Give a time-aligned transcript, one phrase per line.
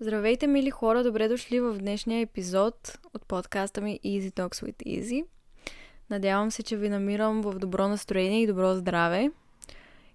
[0.00, 1.04] Здравейте, мили хора!
[1.04, 5.24] Добре дошли в днешния епизод от подкаста ми Easy Talks with Easy.
[6.10, 9.30] Надявам се, че ви намирам в добро настроение и добро здраве.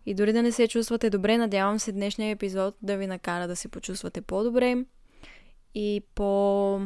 [0.06, 3.56] И дори да не се чувствате добре, надявам се днешния епизод да ви накара да
[3.56, 4.86] се почувствате по-добре
[5.76, 6.82] и по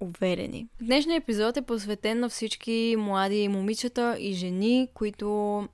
[0.00, 0.68] уверени.
[0.82, 5.68] Днешният епизод е посветен на всички млади момичета и жени, които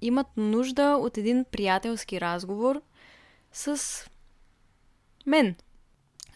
[0.00, 2.82] имат нужда от един приятелски разговор
[3.52, 4.06] с
[5.26, 5.54] мен.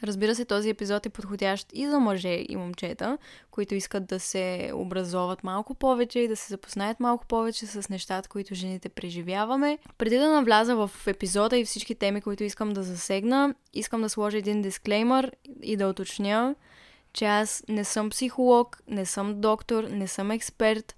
[0.03, 3.19] Разбира се, този епизод е подходящ и за мъже и момчета,
[3.51, 8.29] които искат да се образоват малко повече и да се запознаят малко повече с нещата,
[8.29, 9.79] които жените преживяваме.
[9.99, 14.39] Преди да навляза в епизода и всички теми, които искам да засегна, искам да сложа
[14.39, 15.33] един дисклеймър
[15.63, 16.55] и да уточня,
[17.13, 20.97] че аз не съм психолог, не съм доктор, не съм експерт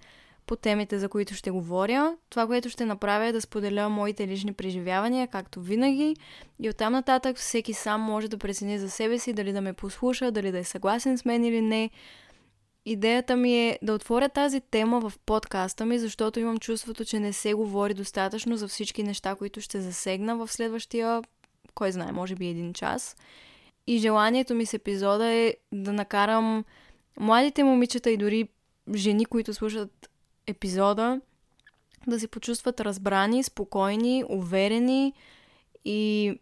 [0.53, 2.17] по темите, за които ще говоря.
[2.31, 6.17] Това, което ще направя е да споделя моите лични преживявания, както винаги.
[6.61, 10.31] И оттам нататък всеки сам може да прецени за себе си дали да ме послуша,
[10.31, 11.91] дали да е съгласен с мен или не.
[12.87, 17.33] Идеята ми е да отворя тази тема в подкаста ми, защото имам чувството, че не
[17.33, 21.23] се говори достатъчно за всички неща, които ще засегна в следващия,
[21.75, 23.17] кой знае, може би един час.
[23.87, 26.65] И желанието ми с епизода е да накарам
[27.21, 28.49] младите момичета и дори
[28.95, 30.09] жени, които слушат
[30.47, 31.21] епизода,
[32.07, 35.13] да се почувстват разбрани, спокойни, уверени
[35.85, 36.33] и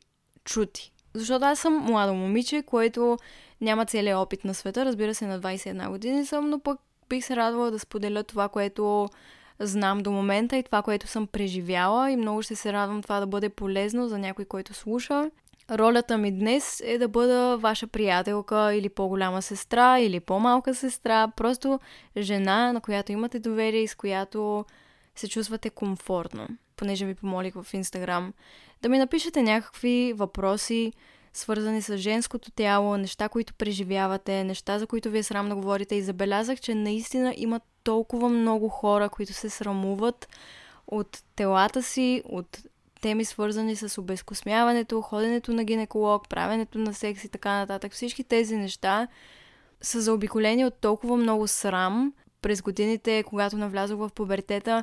[0.44, 0.92] чути.
[1.14, 3.18] Защото аз съм младо момиче, което
[3.60, 4.84] няма целият опит на света.
[4.84, 9.08] Разбира се, на 21 години съм, но пък бих се радвала да споделя това, което
[9.58, 13.26] знам до момента и това, което съм преживяла и много ще се радвам това да
[13.26, 15.30] бъде полезно за някой, който слуша.
[15.70, 21.80] Ролята ми днес е да бъда ваша приятелка или по-голяма сестра или по-малка сестра, просто
[22.16, 24.64] жена, на която имате доверие и с която
[25.16, 26.48] се чувствате комфортно.
[26.76, 28.32] Понеже ви помолих в Инстаграм
[28.82, 30.92] да ми напишете някакви въпроси,
[31.32, 35.94] свързани с женското тяло, неща, които преживявате, неща, за които ви е да говорите.
[35.94, 40.28] И забелязах, че наистина има толкова много хора, които се срамуват
[40.86, 42.58] от телата си, от
[43.00, 47.92] теми свързани с обезкосмяването, ходенето на гинеколог, правенето на секс и така нататък.
[47.92, 49.08] Всички тези неща
[49.80, 52.12] са заобиколени от толкова много срам.
[52.42, 54.82] През годините, когато навлязох в пубертета,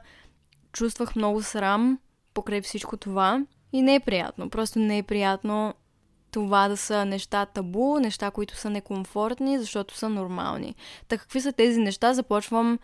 [0.72, 2.00] чувствах много срам
[2.33, 3.45] покрай всичко това.
[3.73, 4.49] И не е приятно.
[4.49, 5.73] Просто не е приятно
[6.31, 10.75] това да са неща табу, неща, които са некомфортни, защото са нормални.
[11.07, 12.13] Та какви са тези неща?
[12.13, 12.79] Започвам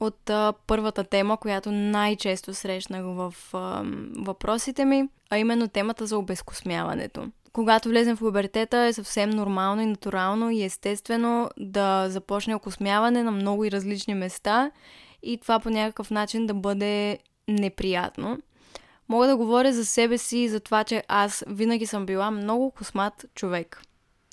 [0.00, 3.82] от а, първата тема, която най-често срещнах в а,
[4.16, 7.28] въпросите ми, а именно темата за обезкосмяването.
[7.52, 13.30] Когато влезем в пубертета е съвсем нормално и натурално и естествено да започне окосмяване на
[13.30, 14.70] много и различни места
[15.22, 18.38] и това по някакъв начин да бъде неприятно.
[19.08, 22.70] Мога да говоря за себе си и за това, че аз винаги съм била много
[22.70, 23.82] космат човек.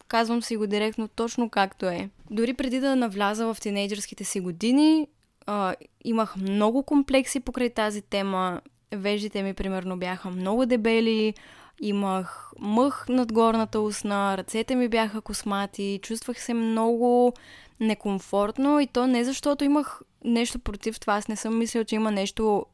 [0.08, 2.09] Казвам си го директно точно както е.
[2.31, 5.08] Дори преди да навляза в тинейджърските си години,
[5.45, 8.61] а, имах много комплекси покрай тази тема.
[8.91, 11.33] Веждите ми, примерно, бяха много дебели,
[11.81, 17.33] имах мъх над горната устна, ръцете ми бяха космати, чувствах се много
[17.79, 21.13] некомфортно и то не защото имах нещо против това.
[21.13, 22.66] Аз не съм мислила, че има нещо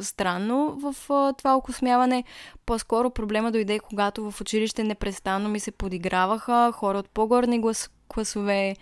[0.00, 2.24] странно в а, това окосмяване.
[2.66, 8.76] По-скоро проблема дойде, когато в училище непрестанно ми се подиграваха хора от по-горни глас, класове,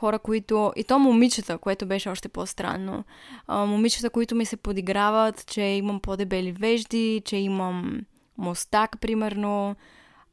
[0.00, 0.72] хора, които...
[0.76, 3.04] И то момичета, което беше още по-странно.
[3.46, 8.00] А, момичета, които ми се подиграват, че имам по-дебели вежди, че имам
[8.38, 9.76] мостак, примерно.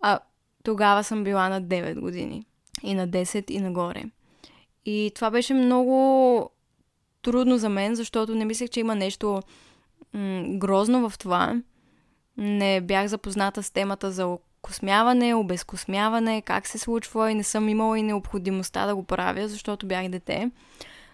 [0.01, 0.19] А
[0.63, 2.45] тогава съм била на 9 години.
[2.83, 4.03] И на 10 и нагоре.
[4.85, 6.49] И това беше много
[7.21, 9.41] трудно за мен, защото не мислех, че има нещо
[10.13, 11.61] м- грозно в това.
[12.37, 17.99] Не бях запозната с темата за космяване, обезкосмяване, как се случва и не съм имала
[17.99, 20.51] и необходимостта да го правя, защото бях дете.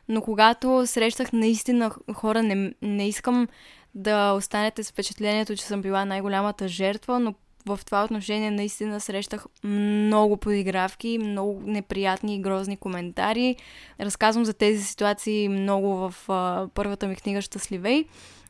[0.09, 3.47] Но когато срещах наистина хора, не, не искам
[3.95, 7.33] да останете с впечатлението, че съм била най-голямата жертва, но
[7.65, 13.55] в това отношение наистина срещах много подигравки, много неприятни и грозни коментари.
[13.99, 18.05] Разказвам за тези ситуации много в а, първата ми книга Щастливей.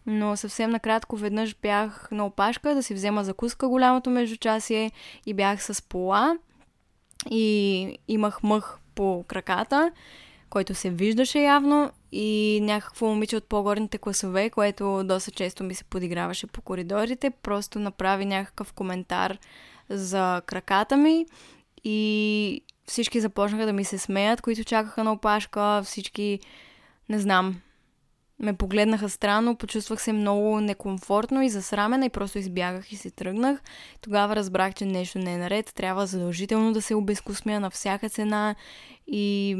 [0.06, 4.92] Но съвсем накратко веднъж бях на опашка да си взема закуска голямото междучасие
[5.26, 6.38] и бях с пола.
[7.30, 9.92] И имах мъх по краката,
[10.50, 15.84] който се виждаше явно и някакво момиче от по-горните класове, което доста често ми се
[15.84, 19.38] подиграваше по коридорите, просто направи някакъв коментар
[19.90, 21.26] за краката ми.
[21.84, 26.40] И всички започнаха да ми се смеят, които чакаха на опашка, всички,
[27.10, 27.62] не знам,
[28.40, 33.62] ме погледнаха странно, почувствах се много некомфортно и засрамена и просто избягах и се тръгнах.
[34.02, 38.56] Тогава разбрах, че нещо не е наред, трябва задължително да се обезкосмя на всяка цена
[39.08, 39.58] и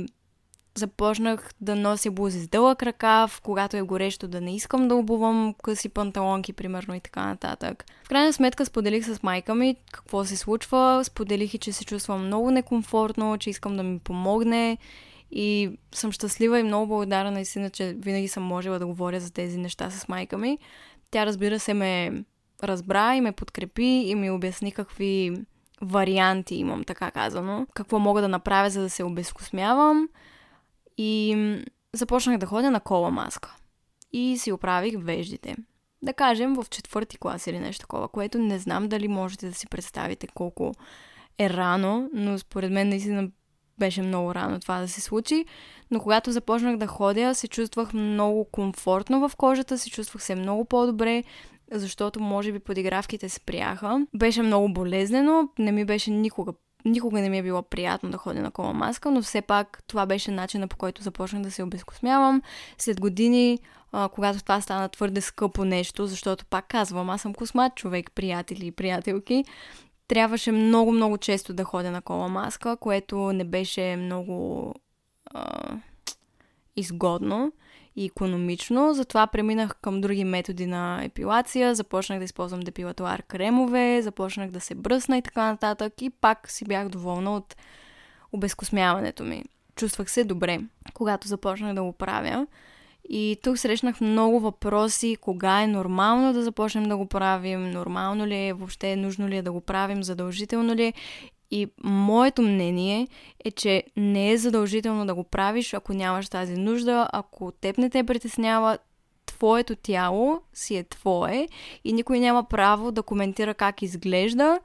[0.76, 5.56] започнах да нося блузи с дълъг ръкав, когато е горещо да не искам да обувам
[5.64, 7.86] къси панталонки, примерно и така нататък.
[8.04, 12.26] В крайна сметка споделих с майка ми какво се случва, споделих и, че се чувствам
[12.26, 14.78] много некомфортно, че искам да ми помогне
[15.36, 19.58] и съм щастлива и много благодарна наистина, че винаги съм можела да говоря за тези
[19.58, 20.58] неща с майка ми.
[21.12, 22.24] Тя разбира се ме
[22.64, 25.38] разбра и ме подкрепи и ми обясни какви
[25.82, 27.68] варианти имам, така казано.
[27.74, 30.10] Какво мога да направя, за да се обезкосмявам.
[30.98, 31.36] И
[31.94, 33.56] започнах да ходя на кола маска.
[34.12, 35.56] И си оправих веждите.
[36.02, 39.68] Да кажем в четвърти клас или нещо такова, което не знам дали можете да си
[39.68, 40.74] представите колко
[41.40, 43.30] е рано, но според мен наистина
[43.80, 45.46] беше много рано това да се случи.
[45.92, 50.66] Но когато започнах да ходя, се чувствах много комфортно в кожата, се чувствах се много
[50.66, 51.24] по-добре,
[51.72, 54.08] защото може би подигравките спряха.
[54.16, 56.54] Беше много болезнено, не ми беше никога
[56.86, 60.06] Никога не ми е било приятно да ходя на кола маска, но все пак това
[60.06, 62.42] беше начина по който започнах да се обезкосмявам.
[62.78, 63.60] След години,
[63.92, 68.66] а, когато това стана твърде скъпо нещо, защото пак казвам, аз съм космат човек, приятели
[68.66, 69.46] и приятелки,
[70.14, 74.74] трябваше много-много често да ходя на кола маска, което не беше много
[75.26, 75.76] а,
[76.76, 77.52] изгодно
[77.96, 78.94] и економично.
[78.94, 81.76] Затова преминах към други методи на епилация.
[81.76, 86.02] Започнах да използвам депилатуар кремове, започнах да се бръсна и така нататък.
[86.02, 87.56] И пак си бях доволна от
[88.32, 89.44] обезкосмяването ми.
[89.76, 90.60] Чувствах се добре,
[90.94, 92.48] когато започнах да го правя.
[93.10, 98.36] И тук срещнах много въпроси, кога е нормално да започнем да го правим, нормално ли
[98.36, 100.94] е, въобще нужно ли е да го правим, задължително ли е.
[101.52, 103.08] И моето мнение
[103.46, 107.90] е, че не е задължително да го правиш, ако нямаш тази нужда, ако теб не
[107.90, 108.78] те притеснява,
[109.26, 111.48] твоето тяло си е твое
[111.84, 114.60] и никой няма право да коментира как изглежда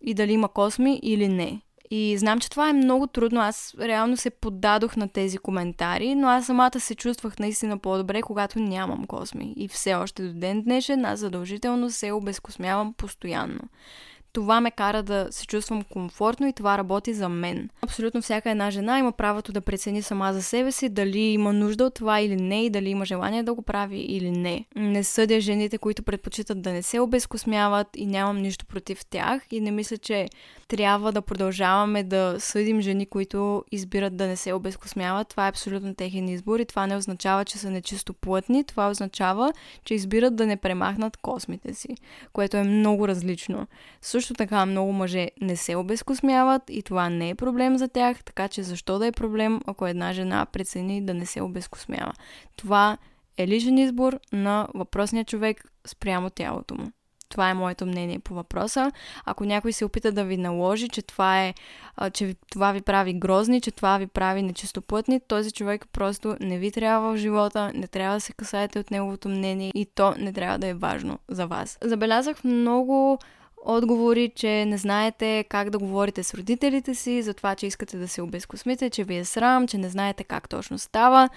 [0.00, 1.60] и дали има косми или не.
[1.94, 3.40] И знам, че това е много трудно.
[3.40, 8.58] Аз реално се поддадох на тези коментари, но аз самата се чувствах наистина по-добре, когато
[8.58, 9.54] нямам косми.
[9.56, 13.60] И все още до ден днешен аз задължително се обезкосмявам постоянно
[14.32, 17.68] това ме кара да се чувствам комфортно и това работи за мен.
[17.82, 21.84] Абсолютно всяка една жена има правото да прецени сама за себе си дали има нужда
[21.84, 24.64] от това или не и дали има желание да го прави или не.
[24.76, 29.60] Не съдя жените, които предпочитат да не се обезкосмяват и нямам нищо против тях и
[29.60, 30.28] не мисля, че
[30.68, 35.28] трябва да продължаваме да съдим жени, които избират да не се обезкосмяват.
[35.28, 38.64] Това е абсолютно техен избор и това не означава, че са нечисто плътни.
[38.64, 39.52] Това означава,
[39.84, 41.88] че избират да не премахнат космите си,
[42.32, 43.66] което е много различно.
[44.28, 48.62] Така много мъже не се обезкосмяват и това не е проблем за тях, така че
[48.62, 52.12] защо да е проблем, ако една жена прецени да не се обезкосмява.
[52.56, 52.98] Това
[53.38, 56.90] е личен избор на въпросния човек спрямо тялото му.
[57.32, 58.92] Това е моето мнение по въпроса.
[59.24, 61.54] Ако някой се опита да ви наложи, че това, е,
[62.12, 66.70] че това ви прави грозни, че това ви прави нечистоплътни, този човек просто не ви
[66.72, 70.58] трябва в живота, не трябва да се касаете от неговото мнение и то не трябва
[70.58, 71.78] да е важно за вас.
[71.82, 73.18] Забелязах много
[73.64, 78.08] отговори, че не знаете как да говорите с родителите си, за това, че искате да
[78.08, 81.28] се обезкосмите, че ви е срам, че не знаете как точно става.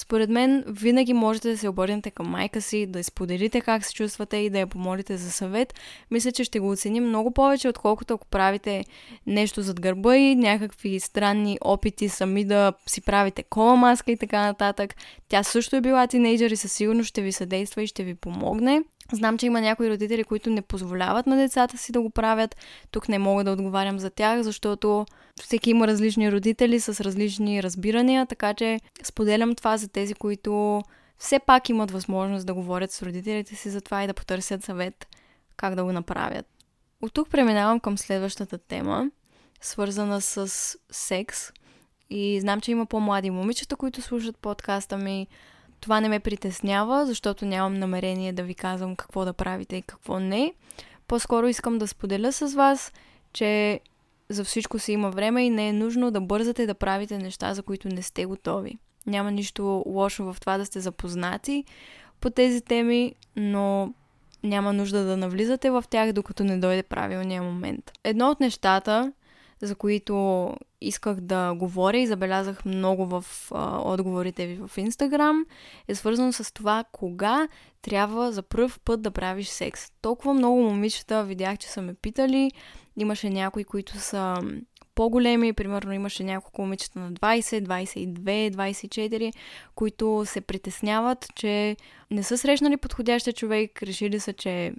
[0.00, 4.36] Според мен, винаги можете да се обърнете към майка си, да споделите как се чувствате
[4.36, 5.74] и да я помолите за съвет.
[6.10, 8.84] Мисля, че ще го оценим много повече, отколкото ако правите
[9.26, 14.40] нещо зад гърба и някакви странни опити сами да си правите кола маска и така
[14.40, 14.94] нататък.
[15.28, 18.82] Тя също е била тинейджър и със сигурност ще ви съдейства и ще ви помогне.
[19.12, 22.56] Знам, че има някои родители, които не позволяват на децата си да го правят.
[22.90, 25.06] Тук не мога да отговарям за тях, защото
[25.40, 30.82] всеки има различни родители с различни разбирания, така че споделям това за тези, които
[31.18, 35.06] все пак имат възможност да говорят с родителите си за това и да потърсят съвет
[35.56, 36.46] как да го направят.
[37.02, 39.10] От тук преминавам към следващата тема,
[39.60, 41.52] свързана с секс.
[42.10, 45.26] И знам, че има по-млади момичета, които слушат подкаста ми.
[45.80, 50.20] Това не ме притеснява, защото нямам намерение да ви казвам какво да правите и какво
[50.20, 50.54] не.
[51.06, 52.92] По-скоро искам да споделя с вас,
[53.32, 53.80] че
[54.28, 57.62] за всичко си има време и не е нужно да бързате да правите неща, за
[57.62, 58.78] които не сте готови.
[59.06, 61.64] Няма нищо лошо в това да сте запознати
[62.20, 63.94] по тези теми, но
[64.42, 67.92] няма нужда да навлизате в тях, докато не дойде правилния момент.
[68.04, 69.12] Едно от нещата,
[69.62, 73.24] за които исках да говоря и забелязах много в
[73.54, 75.46] а, отговорите ви в Инстаграм,
[75.88, 77.48] е свързано с това кога
[77.82, 79.90] трябва за първ път да правиш секс.
[80.02, 82.50] Толкова много момичета видях, че са ме питали.
[82.96, 84.42] Имаше някои, които са
[84.94, 89.32] по-големи, примерно имаше няколко момичета на 20, 22, 24,
[89.74, 91.76] които се притесняват, че
[92.10, 94.72] не са срещнали подходящия човек, решили са, че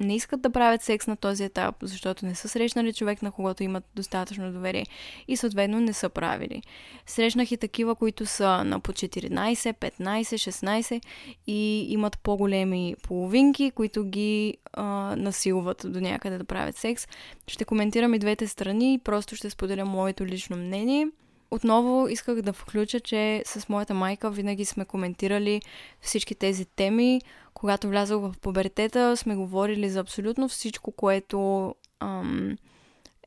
[0.00, 3.62] не искат да правят секс на този етап, защото не са срещнали човек, на когото
[3.62, 4.86] имат достатъчно доверие
[5.28, 6.62] и съответно не са правили.
[7.06, 11.02] Срещнах и такива, които са на по 14, 15, 16
[11.46, 14.84] и имат по-големи половинки, които ги а,
[15.16, 17.08] насилват до някъде да правят секс.
[17.46, 21.08] Ще коментирам и двете страни и просто ще споделя моето лично мнение.
[21.50, 25.62] Отново исках да включа, че с моята майка винаги сме коментирали
[26.00, 27.20] всички тези теми.
[27.54, 32.56] Когато влязох в пубертета, сме говорили за абсолютно всичко, което ам,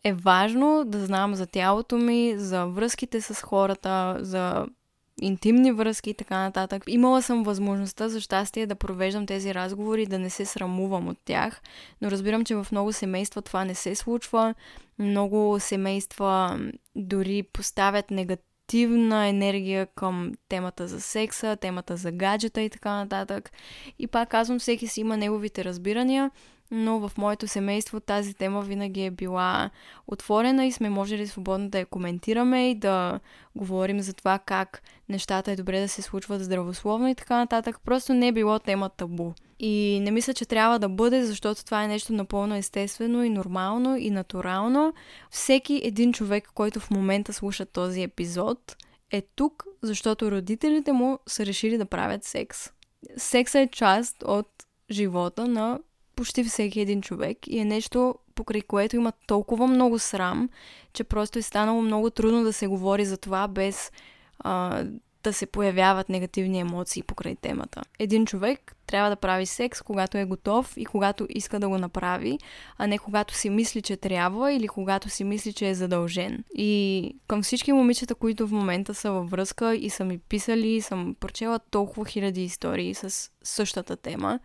[0.04, 4.66] е важно да знам за тялото ми, за връзките с хората, за
[5.24, 6.84] интимни връзки и така нататък.
[6.88, 11.62] Имала съм възможността за щастие да провеждам тези разговори, да не се срамувам от тях,
[12.02, 14.56] но разбирам, че в много семейства това не се случва.
[15.00, 16.60] Много семейства
[16.96, 23.52] дори поставят негативна енергия към темата за секса, темата за гаджета и така нататък.
[24.00, 26.32] И пак казвам, всеки си има неговите разбирания
[26.76, 29.70] но в моето семейство тази тема винаги е била
[30.08, 33.20] отворена и сме можели свободно да я коментираме и да
[33.56, 37.80] говорим за това как нещата е добре да се случват здравословно и така нататък.
[37.86, 39.32] Просто не е било тема табу.
[39.60, 43.98] И не мисля, че трябва да бъде, защото това е нещо напълно естествено и нормално
[43.98, 44.94] и натурално.
[45.30, 48.76] Всеки един човек, който в момента слуша този епизод,
[49.12, 52.70] е тук, защото родителите му са решили да правят секс.
[53.18, 54.50] Секса е част от
[54.92, 55.80] живота на
[56.16, 60.50] почти всеки един човек и е нещо, покрай което има толкова много срам,
[60.94, 63.92] че просто е станало много трудно да се говори за това без
[64.40, 64.84] а,
[65.24, 67.82] да се появяват негативни емоции покрай темата.
[68.00, 72.40] Един човек трябва да прави секс, когато е готов и когато иска да го направи,
[72.78, 76.44] а не когато си мисли, че трябва или когато си мисли, че е задължен.
[76.56, 81.16] И към всички момичета, които в момента са във връзка и са ми писали, съм
[81.20, 84.40] прочела толкова хиляди истории с същата тема,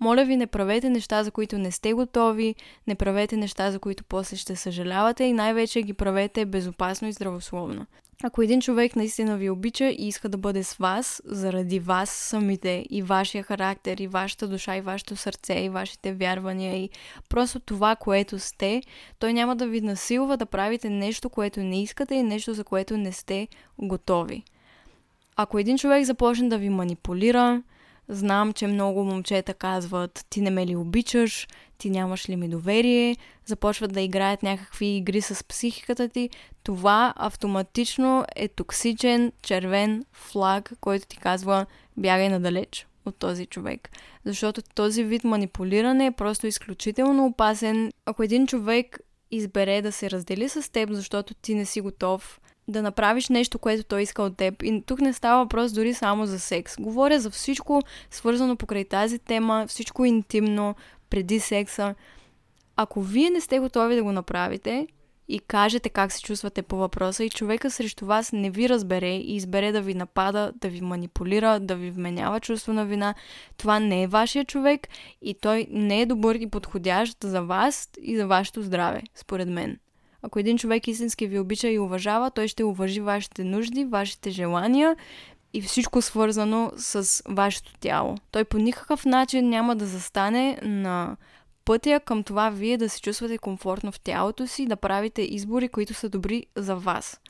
[0.00, 2.54] моля ви, не правете неща, за които не сте готови,
[2.86, 7.86] не правете неща, за които после ще съжалявате и най-вече ги правете безопасно и здравословно.
[8.22, 12.86] Ако един човек наистина ви обича и иска да бъде с вас, заради вас самите
[12.90, 16.90] и вашия характер, и вашата душа, и вашето сърце, и вашите вярвания, и
[17.28, 18.82] просто това, което сте,
[19.18, 22.96] той няма да ви насилва да правите нещо, което не искате и нещо, за което
[22.96, 24.42] не сте готови.
[25.36, 27.62] Ако един човек започне да ви манипулира,
[28.12, 31.48] Знам, че много момчета казват, ти не ме ли обичаш,
[31.78, 36.30] ти нямаш ли ми доверие, започват да играят някакви игри с психиката ти.
[36.62, 43.90] Това автоматично е токсичен червен флаг, който ти казва бягай надалеч от този човек.
[44.24, 47.92] Защото този вид манипулиране е просто изключително опасен.
[48.06, 49.00] Ако един човек
[49.30, 53.84] избере да се раздели с теб, защото ти не си готов да направиш нещо, което
[53.84, 54.62] той иска от теб.
[54.62, 56.76] И тук не става въпрос дори само за секс.
[56.80, 60.74] Говоря за всичко свързано покрай тази тема, всичко интимно,
[61.10, 61.94] преди секса.
[62.76, 64.86] Ако вие не сте готови да го направите
[65.28, 69.36] и кажете как се чувствате по въпроса и човека срещу вас не ви разбере и
[69.36, 73.14] избере да ви напада, да ви манипулира, да ви вменява чувство на вина,
[73.56, 74.88] това не е вашия човек
[75.22, 79.78] и той не е добър и подходящ за вас и за вашето здраве, според мен.
[80.22, 84.96] Ако един човек истински ви обича и уважава, той ще уважи вашите нужди, вашите желания
[85.52, 88.14] и всичко свързано с вашето тяло.
[88.30, 91.16] Той по никакъв начин няма да застане на
[91.64, 95.94] пътя към това вие да се чувствате комфортно в тялото си, да правите избори, които
[95.94, 97.20] са добри за вас.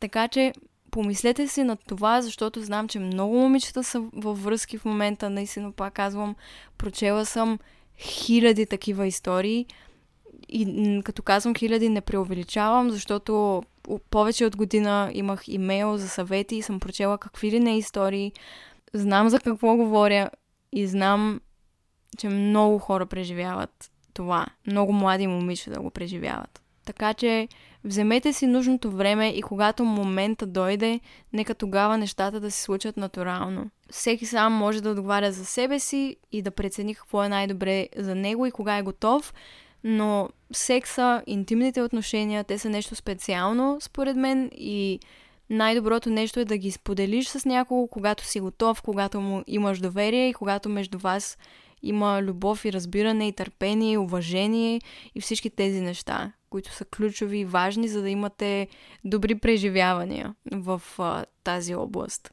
[0.00, 0.52] Така че
[0.90, 5.30] помислете си над това, защото знам, че много момичета са във връзки в момента.
[5.30, 6.36] Наистина, пак казвам,
[6.78, 7.58] прочела съм
[7.98, 9.66] хиляди такива истории–
[10.48, 13.62] и като казвам хиляди, не преувеличавам, защото
[14.10, 18.32] повече от година имах имейл за съвети и съм прочела какви ли не истории.
[18.94, 20.30] Знам за какво говоря
[20.72, 21.40] и знам,
[22.18, 24.46] че много хора преживяват това.
[24.66, 26.62] Много млади момичета го преживяват.
[26.84, 27.48] Така че
[27.84, 31.00] вземете си нужното време и когато момента дойде,
[31.32, 33.70] нека тогава нещата да се случат натурално.
[33.90, 38.14] Всеки сам може да отговаря за себе си и да прецени какво е най-добре за
[38.14, 39.34] него и кога е готов,
[39.88, 45.00] но секса, интимните отношения, те са нещо специално, според мен, и
[45.50, 50.28] най-доброто нещо е да ги споделиш с някого, когато си готов, когато му имаш доверие
[50.28, 51.38] и когато между вас
[51.82, 54.80] има любов и разбиране и търпение и уважение
[55.14, 58.68] и всички тези неща, които са ключови и важни, за да имате
[59.04, 62.32] добри преживявания в а, тази област.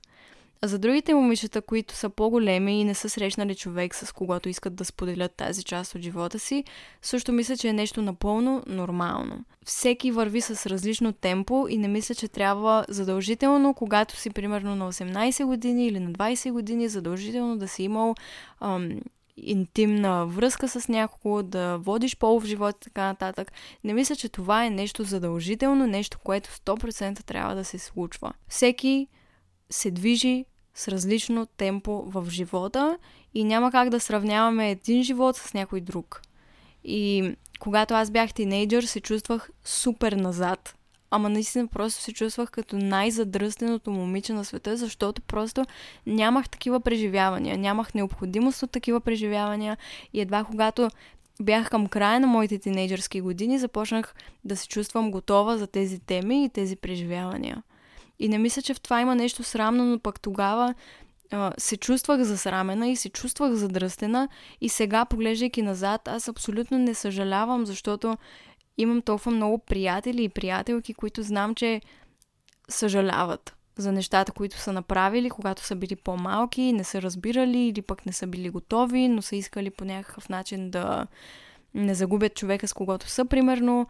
[0.63, 4.75] А за другите момичета, които са по-големи и не са срещнали човек, с когото искат
[4.75, 6.63] да споделят тази част от живота си,
[7.01, 9.45] също мисля, че е нещо напълно нормално.
[9.65, 14.91] Всеки върви с различно темпо и не мисля, че трябва задължително, когато си примерно на
[14.93, 18.15] 18 години или на 20 години, задължително да си имал
[18.61, 18.99] ам,
[19.37, 23.51] интимна връзка с някого, да водиш полов живот и така нататък.
[23.83, 28.33] Не мисля, че това е нещо задължително, нещо, което 100% трябва да се случва.
[28.47, 29.07] Всеки
[29.69, 32.97] се движи с различно темпо в живота
[33.33, 36.21] и няма как да сравняваме един живот с някой друг.
[36.83, 40.75] И когато аз бях тинейджър, се чувствах супер назад.
[41.11, 45.65] Ама наистина просто се чувствах като най-задръстеното момиче на света, защото просто
[46.07, 49.77] нямах такива преживявания, нямах необходимост от такива преживявания
[50.13, 50.89] и едва когато
[51.41, 54.15] бях към края на моите тинейджърски години, започнах
[54.45, 57.63] да се чувствам готова за тези теми и тези преживявания.
[58.19, 60.73] И не мисля, че в това има нещо срамно, но пък тогава
[61.31, 64.29] а, се чувствах засрамена и се чувствах задръстена.
[64.61, 68.17] И сега, поглеждайки назад, аз абсолютно не съжалявам, защото
[68.77, 71.81] имам толкова много приятели и приятелки, които знам, че
[72.69, 78.05] съжаляват за нещата, които са направили, когато са били по-малки, не са разбирали или пък
[78.05, 81.07] не са били готови, но са искали по някакъв начин да
[81.73, 83.87] не загубят човека с когото са, примерно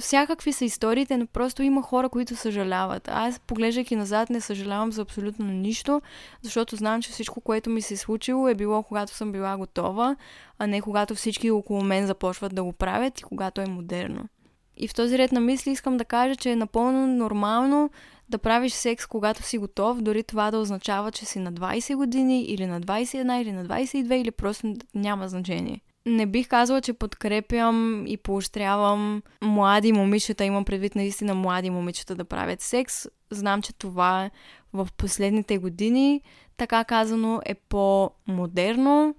[0.00, 3.08] всякакви са историите, но просто има хора, които съжаляват.
[3.08, 6.02] Аз, поглеждайки назад, не съжалявам за абсолютно нищо,
[6.42, 10.16] защото знам, че всичко, което ми се е случило, е било когато съм била готова,
[10.58, 14.28] а не когато всички около мен започват да го правят и когато е модерно.
[14.76, 17.90] И в този ред на мисли искам да кажа, че е напълно нормално
[18.28, 22.42] да правиш секс, когато си готов, дори това да означава, че си на 20 години
[22.42, 28.06] или на 21 или на 22 или просто няма значение не бих казала, че подкрепям
[28.06, 33.06] и поощрявам млади момичета, имам предвид наистина млади момичета да правят секс.
[33.30, 34.30] Знам, че това
[34.72, 36.20] в последните години,
[36.56, 39.14] така казано, е по-модерно.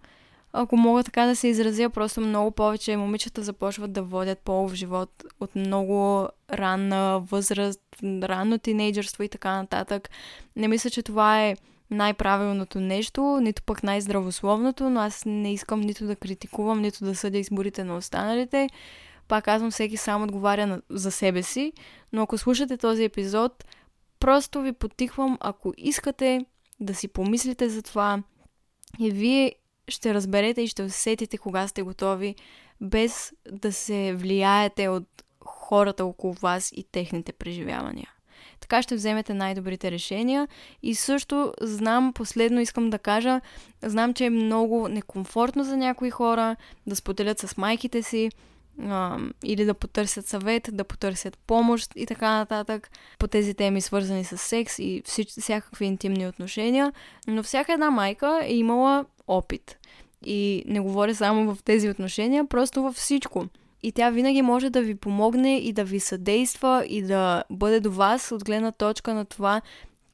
[0.53, 5.23] Ако мога така да се изразя, просто много повече момичета започват да водят полов живот
[5.39, 10.09] от много ранна възраст, ранно тинейджърство и така нататък.
[10.55, 11.55] Не мисля, че това е
[11.91, 17.37] най-правилното нещо, нито пък най-здравословното, но аз не искам нито да критикувам, нито да съдя
[17.37, 18.69] изборите на останалите.
[19.27, 21.73] Пак казвам, всеки сам отговаря на, за себе си,
[22.13, 23.65] но ако слушате този епизод,
[24.19, 26.45] просто ви потихвам, ако искате
[26.79, 28.23] да си помислите за това
[28.99, 29.55] и вие
[29.87, 32.35] ще разберете и ще усетите кога сте готови,
[32.81, 38.14] без да се влияете от хората около вас и техните преживявания.
[38.65, 40.47] Така ще вземете най-добрите решения.
[40.83, 43.41] И също знам, последно искам да кажа,
[43.81, 46.55] знам, че е много некомфортно за някои хора
[46.87, 48.29] да споделят с майките си,
[48.83, 54.23] а, или да потърсят съвет, да потърсят помощ и така нататък по тези теми, свързани
[54.23, 56.93] с секс и всич, всякакви интимни отношения.
[57.27, 59.77] Но всяка една майка е имала опит.
[60.25, 63.45] И не говоря само в тези отношения, просто във всичко
[63.83, 67.91] и тя винаги може да ви помогне и да ви съдейства и да бъде до
[67.91, 69.61] вас от гледна точка на това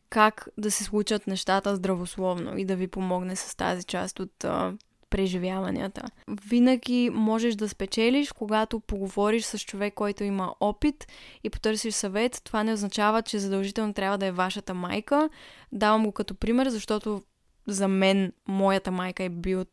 [0.10, 4.74] как да се случат нещата здравословно и да ви помогне с тази част от а,
[5.10, 6.02] преживяванията.
[6.48, 11.08] Винаги можеш да спечелиш, когато поговориш с човек, който има опит
[11.44, 12.42] и потърсиш съвет.
[12.44, 15.30] Това не означава, че задължително трябва да е вашата майка.
[15.72, 17.22] Давам го като пример, защото
[17.68, 19.66] за мен моята майка е бил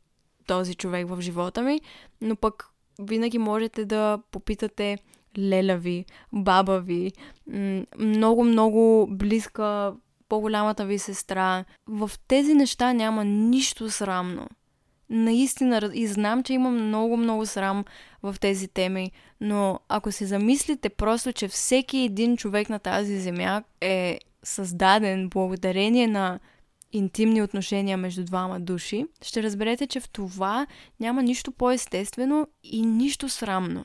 [0.47, 1.81] този човек в живота ми,
[2.21, 4.99] но пък винаги можете да попитате
[5.39, 7.13] леля ви, баба ви,
[7.99, 9.93] много-много близка,
[10.29, 11.65] по-голямата ви сестра.
[11.87, 14.49] В тези неща няма нищо срамно.
[15.11, 17.85] Наистина, и знам, че има много-много срам
[18.23, 23.63] в тези теми, но ако се замислите просто, че всеки един човек на тази земя
[23.81, 26.41] е създаден благодарение на
[26.93, 30.67] интимни отношения между двама души, ще разберете, че в това
[31.01, 33.85] няма нищо по-естествено и нищо срамно.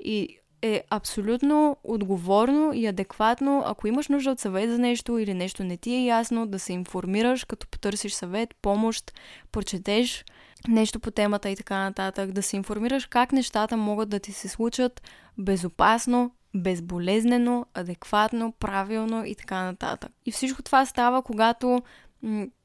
[0.00, 5.64] И е абсолютно отговорно и адекватно, ако имаш нужда от съвет за нещо или нещо
[5.64, 9.12] не ти е ясно, да се информираш, като потърсиш съвет, помощ,
[9.52, 10.24] прочетеш
[10.68, 14.48] нещо по темата и така нататък, да се информираш как нещата могат да ти се
[14.48, 15.02] случат
[15.38, 20.12] безопасно, безболезнено, адекватно, правилно и така нататък.
[20.26, 21.82] И всичко това става, когато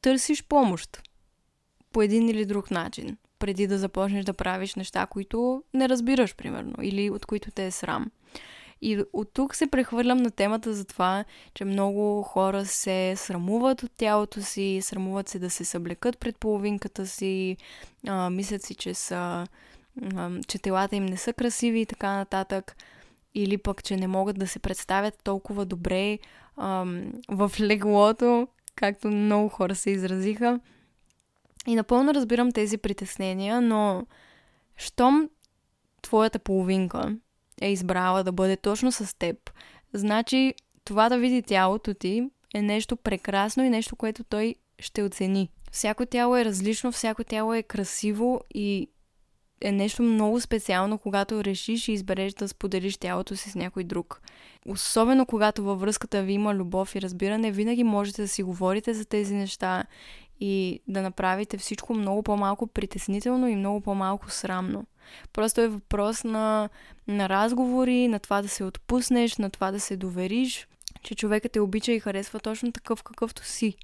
[0.02, 1.02] търсиш помощ
[1.94, 6.76] по един или друг начин, преди да започнеш да правиш неща, които не разбираш, примерно,
[6.82, 8.12] или от които те е срам.
[8.82, 13.92] И от тук се прехвърлям на темата за това, че много хора се срамуват от
[13.98, 17.58] тялото си, срамуват се да се съблекат пред половинката си,
[18.08, 19.48] а, мислят си, че, са,
[20.16, 22.76] а, че телата им не са красиви и така нататък.
[23.36, 26.20] Или пък, че не могат да се представят толкова добре
[26.58, 26.86] а,
[27.30, 28.48] в леглото,
[28.80, 30.60] както много хора се изразиха.
[31.68, 34.06] И напълно разбирам тези притеснения, но
[34.78, 35.30] щом
[36.02, 37.16] твоята половинка
[37.62, 39.52] е избрала да бъде точно с теб,
[39.94, 45.50] значи това да види тялото ти е нещо прекрасно и нещо, което той ще оцени.
[45.72, 48.90] Всяко тяло е различно, всяко тяло е красиво и
[49.62, 54.22] е нещо много специално, когато решиш и избереш да споделиш тялото си с някой друг.
[54.68, 59.06] Особено когато във връзката ви има любов и разбиране, винаги можете да си говорите за
[59.06, 59.84] тези неща
[60.40, 64.86] и да направите всичко много по-малко притеснително и много по-малко срамно.
[65.34, 66.70] Просто е въпрос на,
[67.08, 70.68] на разговори, на това да се отпуснеш, на това да се довериш,
[71.04, 73.76] че човекът те обича и харесва точно такъв какъвто си.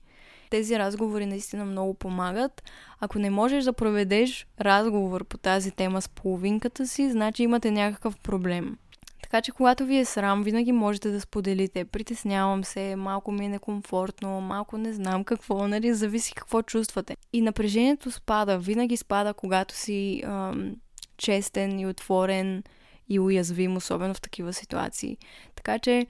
[0.50, 2.64] Тези разговори наистина много помагат.
[3.00, 8.18] Ако не можеш да проведеш разговор по тази тема с половинката си, значи имате някакъв
[8.18, 8.78] проблем.
[9.24, 11.86] Така че когато ви е срам, винаги можете да споделите.
[11.86, 17.18] Притеснявам се, малко ми е некомфортно, малко не знам какво, нали, зависи какво чувствате.
[17.34, 20.76] И напрежението спада, винаги спада, когато си ам,
[21.18, 22.64] честен и отворен
[23.10, 25.18] и уязвим, особено в такива ситуации.
[25.56, 26.08] Така че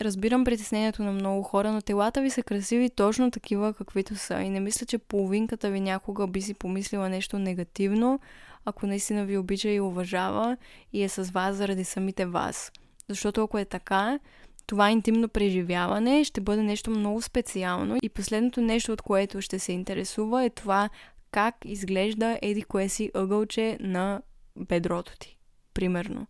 [0.00, 4.42] разбирам притеснението на много хора, но телата ви са красиви точно такива, каквито са.
[4.42, 8.20] И не мисля, че половинката ви някога би си помислила нещо негативно,
[8.64, 10.56] ако наистина ви обича и уважава
[10.92, 12.72] и е с вас заради самите вас.
[13.08, 14.18] Защото ако е така,
[14.66, 19.72] това интимно преживяване ще бъде нещо много специално и последното нещо, от което ще се
[19.72, 20.88] интересува е това
[21.30, 24.22] как изглежда еди кое си ъгълче на
[24.56, 25.38] бедрото ти.
[25.74, 26.26] Примерно.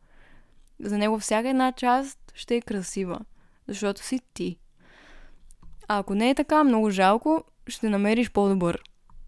[0.80, 3.20] За него всяка една част ще е красива,
[3.68, 4.56] защото си ти.
[5.88, 8.82] А ако не е така, много жалко, ще намериш по-добър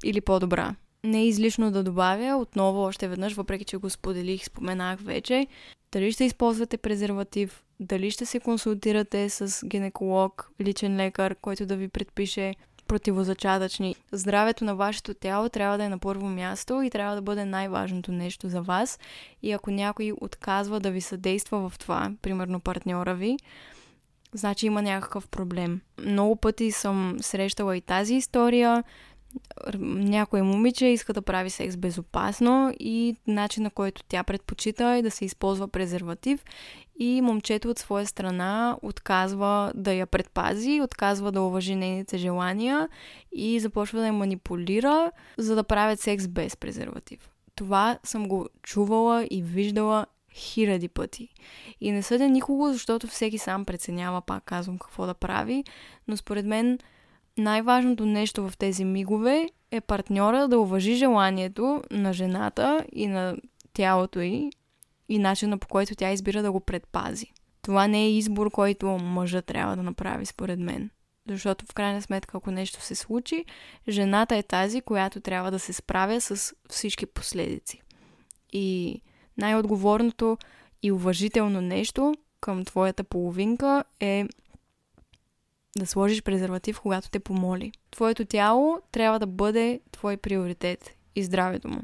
[0.05, 0.75] или по-добра.
[1.05, 5.47] Не е излишно да добавя отново още веднъж, въпреки че го споделих, споменах вече,
[5.93, 11.89] дали ще използвате презерватив, дали ще се консултирате с гинеколог, личен лекар, който да ви
[11.89, 12.55] предпише
[12.89, 13.97] противозачатъчни.
[14.13, 18.13] Здравето на вашето тяло трябва да е на първо място и трябва да бъде най-важното
[18.13, 18.99] нещо за вас.
[19.43, 23.37] И ако някой отказва да ви съдейства в това, примерно партньора ви,
[24.35, 25.81] значи има някакъв проблем.
[26.07, 28.85] Много пъти съм срещала и тази история
[29.85, 35.25] някое момиче иска да прави секс безопасно и начина, който тя предпочита е да се
[35.25, 36.45] използва презерватив
[36.99, 42.89] и момчето от своя страна отказва да я предпази, отказва да уважи нейните желания
[43.33, 47.31] и започва да я манипулира, за да правят секс без презерватив.
[47.55, 51.29] Това съм го чувала и виждала хиляди пъти.
[51.81, 55.65] И не съдя никого, защото всеки сам преценява, пак казвам, какво да прави,
[56.09, 56.79] но според мен
[57.39, 63.37] най-важното нещо в тези мигове е партньора да уважи желанието на жената и на
[63.73, 64.51] тялото й
[65.09, 67.33] и начина по който тя избира да го предпази.
[67.63, 70.91] Това не е избор, който мъжа трябва да направи, според мен.
[71.29, 73.45] Защото в крайна сметка, ако нещо се случи,
[73.89, 77.83] жената е тази, която трябва да се справя с всички последици.
[78.53, 79.01] И
[79.37, 80.39] най-отговорното
[80.83, 84.25] и уважително нещо към твоята половинка е
[85.79, 87.73] да сложиш презерватив, когато те помоли.
[87.91, 91.81] Твоето тяло трябва да бъде твой приоритет и здравето му.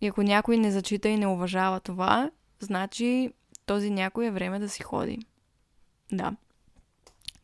[0.00, 2.30] И ако някой не зачита и не уважава това,
[2.60, 3.30] значи
[3.66, 5.18] този някой е време да си ходи.
[6.12, 6.36] Да.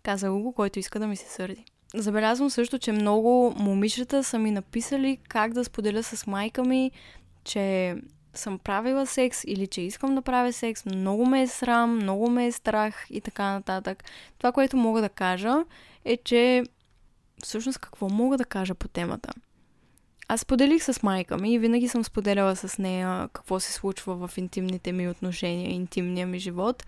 [0.02, 1.64] Каза го, който иска да ми се сърди.
[1.94, 6.90] Забелязвам също, че много момичета са ми написали как да споделя с майка ми,
[7.44, 7.96] че
[8.34, 12.46] съм правила секс или че искам да правя секс, много ме е срам, много ме
[12.46, 14.04] е страх и така нататък.
[14.38, 15.54] Това, което мога да кажа
[16.04, 16.64] е, че
[17.42, 19.32] всъщност какво мога да кажа по темата?
[20.28, 24.38] Аз споделих с майка ми и винаги съм споделяла с нея какво се случва в
[24.38, 26.86] интимните ми отношения, интимния ми живот.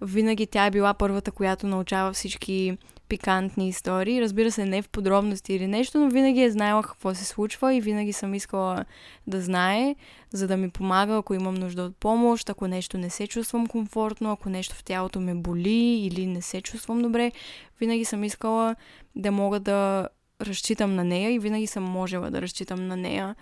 [0.00, 2.78] Винаги тя е била първата, която научава всички
[3.12, 4.20] пикантни истории.
[4.20, 7.80] Разбира се, не в подробности или нещо, но винаги е знаела какво се случва и
[7.80, 8.84] винаги съм искала
[9.26, 9.96] да знае,
[10.30, 14.32] за да ми помага, ако имам нужда от помощ, ако нещо не се чувствам комфортно,
[14.32, 17.32] ако нещо в тялото ме боли или не се чувствам добре.
[17.80, 18.76] Винаги съм искала
[19.16, 20.08] да мога да
[20.40, 23.34] разчитам на нея и винаги съм можела да разчитам на нея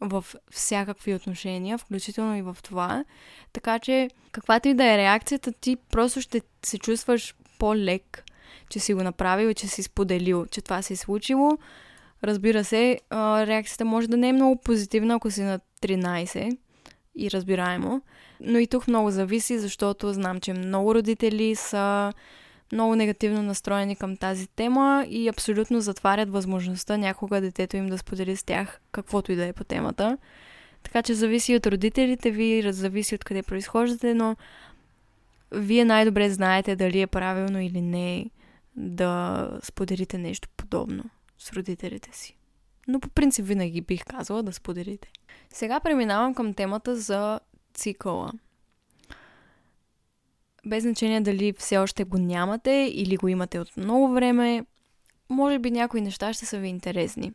[0.00, 3.04] в всякакви отношения, включително и в това.
[3.52, 8.24] Така че, каквато и да е реакцията, ти просто ще се чувстваш по-лек,
[8.70, 11.58] че си го направил че си споделил, че това се е случило.
[12.24, 16.58] Разбира се, реакцията може да не е много позитивна, ако си на 13
[17.16, 18.02] и разбираемо.
[18.40, 22.12] Но и тук много зависи, защото знам, че много родители са
[22.72, 28.36] много негативно настроени към тази тема и абсолютно затварят възможността някога детето им да сподели
[28.36, 30.18] с тях каквото и да е по темата.
[30.82, 34.36] Така че зависи от родителите ви, зависи от къде произхождате, но
[35.52, 38.26] вие най-добре знаете дали е правилно или не
[38.78, 41.04] да споделите нещо подобно
[41.38, 42.36] с родителите си.
[42.88, 45.08] Но по принцип винаги бих казала да споделите.
[45.50, 47.40] Сега преминавам към темата за
[47.74, 48.32] цикъла.
[50.66, 54.64] Без значение дали все още го нямате или го имате от много време,
[55.28, 57.32] може би някои неща ще са ви интересни.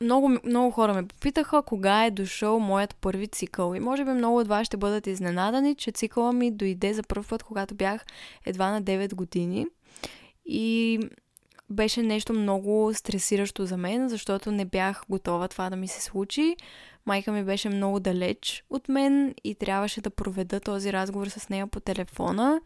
[0.00, 3.74] Много, много хора ме попитаха кога е дошъл моят първи цикъл.
[3.74, 7.24] И може би много от вас ще бъдат изненадани, че цикъла ми дойде за първ
[7.28, 8.06] път, когато бях
[8.46, 9.66] едва на 9 години.
[10.46, 11.00] И
[11.70, 16.56] беше нещо много стресиращо за мен, защото не бях готова това да ми се случи.
[17.06, 21.66] Майка ми беше много далеч от мен и трябваше да проведа този разговор с нея
[21.66, 22.60] по телефона.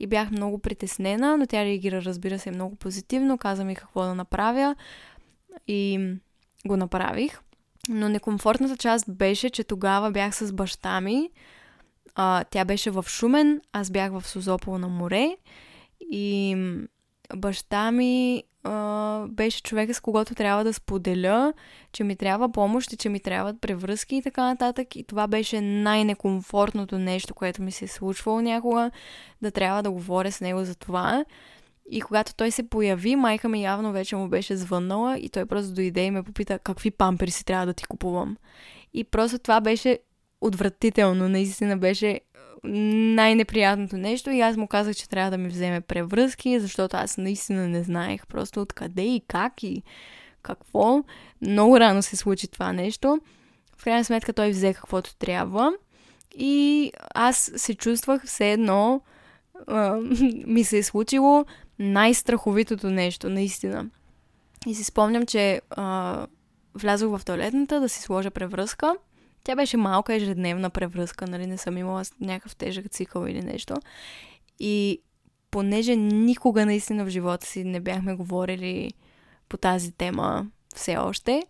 [0.00, 3.38] И бях много притеснена, но тя реагира, разбира се, много позитивно.
[3.38, 4.76] Каза ми какво да направя
[5.68, 6.14] и
[6.66, 7.40] го направих.
[7.88, 11.30] Но некомфортната част беше, че тогава бях с баща ми.
[12.14, 15.36] А, тя беше в Шумен, аз бях в Созопол на море.
[16.00, 16.56] И
[17.36, 21.52] баща ми а, беше човека, с когото трябва да споделя,
[21.92, 24.96] че ми трябва помощ и че ми трябват превръзки и така нататък.
[24.96, 28.90] И това беше най-некомфортното нещо, което ми се е случвало някога,
[29.42, 31.24] да трябва да говоря с него за това.
[31.90, 35.74] И когато той се появи, майка ми явно вече му беше звъннала и той просто
[35.74, 38.36] дойде и ме попита какви памперси трябва да ти купувам.
[38.94, 39.98] И просто това беше
[40.40, 42.20] отвратително, наистина беше
[42.64, 47.68] най-неприятното нещо и аз му казах, че трябва да ми вземе превръзки, защото аз наистина
[47.68, 49.82] не знаех просто откъде и как и
[50.42, 51.04] какво.
[51.42, 53.20] Много рано се случи това нещо.
[53.76, 55.72] В крайна сметка той взе каквото трябва
[56.38, 59.00] и аз се чувствах все едно
[59.66, 59.96] а,
[60.46, 61.44] ми се е случило
[61.78, 63.86] най-страховитото нещо, наистина.
[64.66, 66.26] И си спомням, че а,
[66.74, 68.96] влязох в туалетната да си сложа превръзка–
[69.44, 73.74] тя беше малка ежедневна превръзка, нали, не съм имала някакъв тежък цикъл или нещо.
[74.58, 75.00] И
[75.50, 78.92] понеже никога наистина в живота си не бяхме говорили
[79.48, 81.42] по тази тема все още,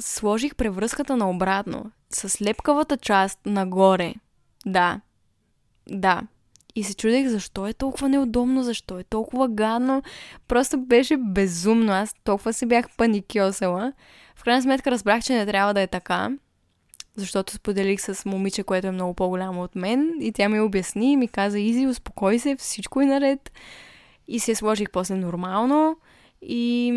[0.00, 4.14] сложих превръзката наобратно, с лепкавата част нагоре.
[4.66, 5.00] Да,
[5.88, 6.22] да.
[6.74, 10.02] И се чудех защо е толкова неудобно, защо е толкова гадно.
[10.48, 11.92] Просто беше безумно.
[11.92, 13.92] Аз толкова се бях паникьосала.
[14.36, 16.30] В крайна сметка разбрах, че не трябва да е така
[17.16, 21.16] защото споделих с момиче, което е много по-голямо от мен и тя ми обясни и
[21.16, 23.52] ми каза, Изи, успокой се, всичко е наред.
[24.28, 25.96] И се сложих после нормално
[26.42, 26.92] и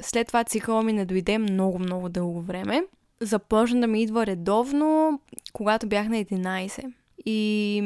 [0.00, 2.84] след това цикъла ми не дойде много-много дълго време.
[3.20, 5.20] Започна да ми идва редовно,
[5.52, 6.92] когато бях на 11.
[7.26, 7.82] И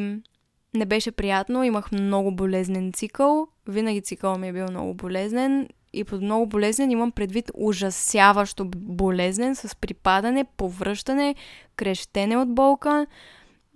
[0.75, 3.49] не беше приятно, имах много болезнен цикъл.
[3.71, 9.57] Винаги цикъл ми е бил много болезнен и под много болезнен имам предвид ужасяващо болезнен
[9.57, 11.35] с припадане, повръщане,
[11.77, 13.07] крещене от болка.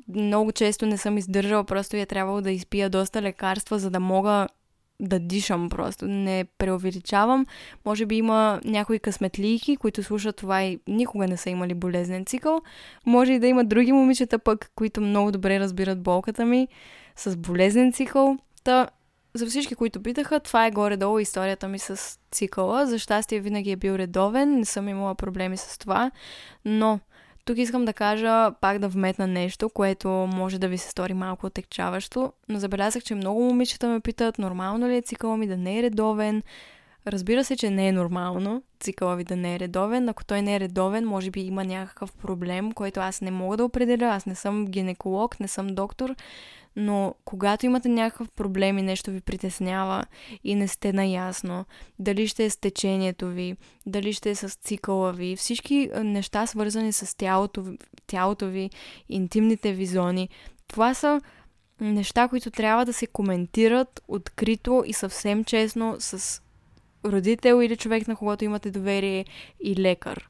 [0.09, 4.49] Много често не съм издържала, просто е трябвало да изпия доста лекарства, за да мога
[5.01, 6.07] да дишам просто.
[6.07, 7.47] Не преувеличавам.
[7.85, 12.63] Може би има някои късметлийки, които слушат това и никога не са имали болезнен цикъл.
[13.07, 16.69] Може и да има други момичета пък, които много добре разбират болката ми
[17.17, 18.37] с болезнен цикъл.
[18.65, 18.89] Та
[19.35, 22.87] за всички, които питаха, това е горе-долу историята ми с цикъла.
[22.87, 26.11] За щастие винаги е бил редовен, не съм имала проблеми с това,
[26.65, 27.01] но
[27.45, 31.47] тук искам да кажа, пак да вметна нещо, което може да ви се стори малко
[31.47, 35.79] отекчаващо, но забелязах, че много момичета ме питат, нормално ли е цикъла ми да не
[35.79, 36.43] е редовен.
[37.07, 40.09] Разбира се, че не е нормално цикъла ви да не е редовен.
[40.09, 43.65] Ако той не е редовен, може би има някакъв проблем, който аз не мога да
[43.65, 44.07] определя.
[44.07, 46.15] Аз не съм гинеколог, не съм доктор,
[46.77, 50.05] но когато имате някакъв проблем и нещо ви притеснява
[50.45, 51.65] и не сте наясно,
[51.99, 53.57] дали ще е с течението ви,
[53.87, 57.65] дали ще е с цикъла ви, всички неща свързани с тялото,
[58.07, 58.71] тялото ви,
[59.09, 60.29] интимните ви зони,
[60.69, 61.21] това са
[61.81, 66.43] неща, които трябва да се коментират открито и съвсем честно с
[67.05, 69.25] родител или човек, на когото имате доверие
[69.65, 70.29] и лекар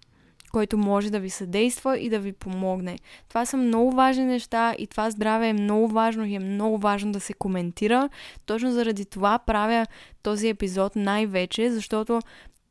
[0.55, 2.99] който може да ви съдейства и да ви помогне.
[3.29, 7.13] Това са много важни неща и това здраве е много важно и е много важно
[7.13, 8.09] да се коментира.
[8.47, 9.87] Точно заради това правя
[10.23, 12.21] този епизод най-вече, защото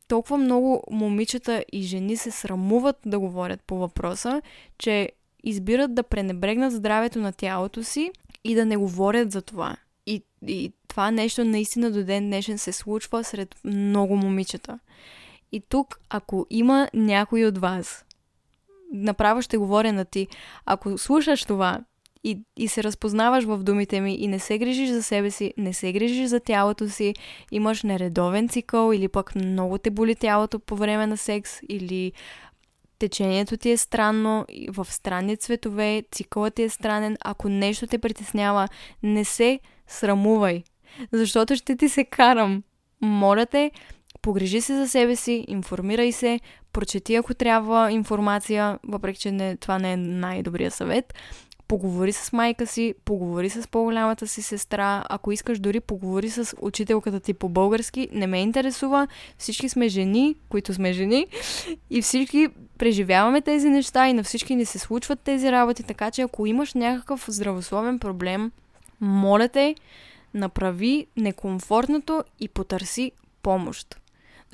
[0.08, 4.42] толкова много момичета и жени се срамуват да говорят по въпроса,
[4.78, 5.08] че
[5.42, 8.10] избират да пренебрегнат здравето на тялото си
[8.44, 9.76] и да не говорят за това.
[10.06, 14.78] И, и това нещо наистина до ден днешен се случва сред много момичета.
[15.54, 18.04] И тук, ако има някой от вас,
[18.92, 20.26] направо ще говоря на ти.
[20.66, 21.80] Ако слушаш това
[22.24, 25.72] и, и се разпознаваш в думите ми и не се грижиш за себе си, не
[25.72, 27.14] се грижиш за тялото си,
[27.50, 32.12] имаш нередовен цикъл или пък много те боли тялото по време на секс или
[32.98, 38.68] течението ти е странно, в странни цветове, цикълът ти е странен, ако нещо те притеснява,
[39.02, 40.62] не се срамувай,
[41.12, 42.62] защото ще ти се карам.
[43.00, 43.70] Моля те,
[44.24, 46.40] погрежи се за себе си, информирай се,
[46.72, 51.14] прочети ако трябва информация, въпреки че не, това не е най-добрия съвет.
[51.68, 57.20] Поговори с майка си, поговори с по-голямата си сестра, ако искаш дори поговори с учителката
[57.20, 59.08] ти по български, не ме интересува.
[59.38, 61.26] Всички сме жени, които сме жени
[61.90, 66.22] и всички преживяваме тези неща и на всички ни се случват тези работи, така че
[66.22, 68.52] ако имаш някакъв здравословен проблем,
[69.00, 69.74] моля те,
[70.34, 73.96] направи некомфортното и потърси помощ.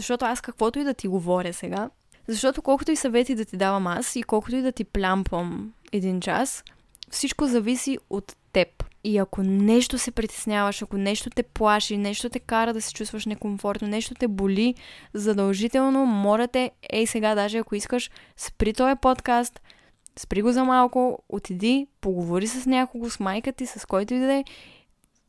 [0.00, 1.90] Защото аз каквото и да ти говоря сега,
[2.28, 6.20] защото колкото и съвети да ти давам аз и колкото и да ти плямпам един
[6.20, 6.64] час,
[7.10, 8.84] всичко зависи от теб.
[9.04, 13.26] И ако нещо се притесняваш, ако нещо те плаши, нещо те кара да се чувстваш
[13.26, 14.74] некомфортно, нещо те боли,
[15.14, 19.60] задължително, моля те, ей сега, даже ако искаш, спри този подкаст,
[20.18, 24.34] спри го за малко, отиди, поговори с някого, с майка ти, с който и да
[24.34, 24.44] е,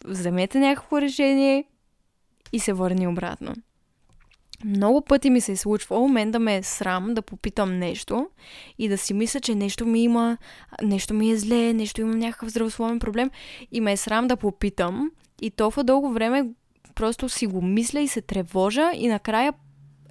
[0.06, 1.66] вземете някакво решение
[2.54, 3.54] и се върни обратно.
[4.66, 8.28] Много пъти ми се е случвало мен да ме е срам да попитам нещо
[8.80, 10.38] и да си мисля, че нещо ми има,
[10.84, 13.32] нещо ми е зле, нещо имам някакъв здравословен проблем
[13.72, 16.50] и ме е срам да попитам и толкова дълго време
[16.96, 19.54] просто си го мисля и се тревожа и накрая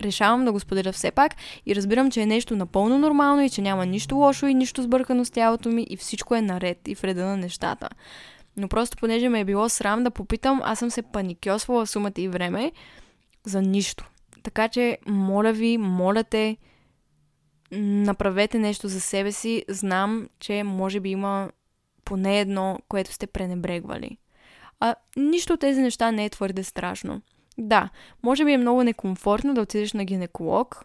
[0.03, 1.35] решавам да го споделя все пак
[1.67, 5.25] и разбирам, че е нещо напълно нормално и че няма нищо лошо и нищо сбъркано
[5.25, 7.89] с тялото ми и всичко е наред и в реда на нещата.
[8.57, 12.29] Но просто понеже ме е било срам да попитам, аз съм се паникьосвала сумата и
[12.29, 12.73] време
[13.45, 14.11] за нищо.
[14.43, 16.57] Така че, моля ви, моля те,
[17.73, 19.65] направете нещо за себе си.
[19.69, 21.51] Знам, че може би има
[22.05, 24.19] поне едно, което сте пренебрегвали.
[24.81, 27.23] А нищо от тези неща не е твърде страшно.
[27.59, 27.89] Да,
[28.23, 30.85] може би е много некомфортно да отидеш на гинеколог,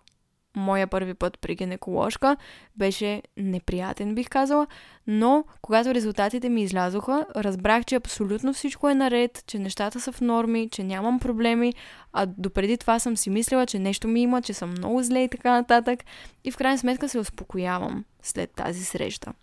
[0.56, 2.38] моя първи път при гинеколожка
[2.76, 4.68] беше неприятен, бих казала,
[5.08, 10.22] но когато резултатите ми излязоха, разбрах, че абсолютно всичко е наред, че нещата са в
[10.22, 11.74] норми, че нямам проблеми,
[12.13, 15.30] а допреди това съм си мислила, че нещо ми има, че съм много зле и
[15.30, 16.04] така нататък.
[16.44, 19.34] И в крайна сметка се успокоявам след тази среща.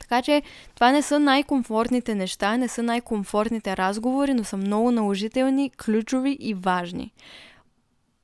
[0.00, 0.42] Така че
[0.74, 6.54] това не са най-комфортните неща, не са най-комфортните разговори, но са много наложителни, ключови и
[6.54, 7.12] важни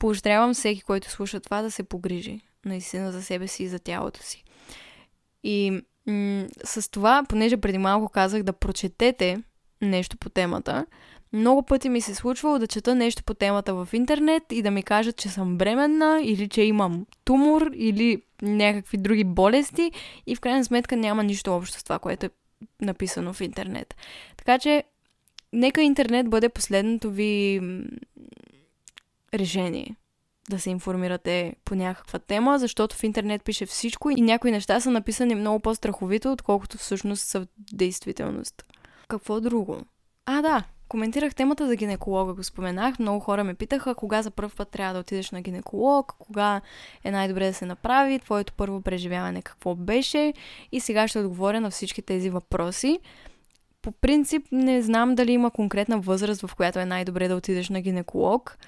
[0.05, 4.23] поощрявам всеки, който слуша това, да се погрижи наистина за себе си и за тялото
[4.23, 4.45] си.
[5.45, 5.71] И
[6.07, 9.43] м- с това, понеже преди малко казах да прочетете
[9.83, 10.87] нещо по темата,
[11.33, 14.83] много пъти ми се случвало да чета нещо по темата в интернет и да ми
[14.83, 19.93] кажат, че съм бременна или че имам тумор или някакви други болести
[20.27, 22.31] и в крайна сметка няма нищо общо с това, което е
[22.81, 23.97] написано в интернет.
[24.37, 24.85] Така че,
[25.53, 27.61] нека интернет бъде последното ви
[29.35, 29.97] решение
[30.51, 34.91] да се информирате по някаква тема, защото в интернет пише всичко и някои неща са
[34.91, 38.65] написани много по-страховито, отколкото всъщност са в действителност.
[39.09, 39.81] Какво друго?
[40.27, 42.99] А, да, коментирах темата за гинеколога, го споменах.
[42.99, 46.61] Много хора ме питаха кога за първ път трябва да отидеш на гинеколог, кога
[47.05, 50.35] е най-добре да се направи, твоето първо преживяване какво беше
[50.73, 52.99] и сега ще отговоря на всички тези въпроси.
[53.83, 57.81] По принцип не знам дали има конкретна възраст, в която е най-добре да отидеш на
[57.81, 58.59] гинеколог.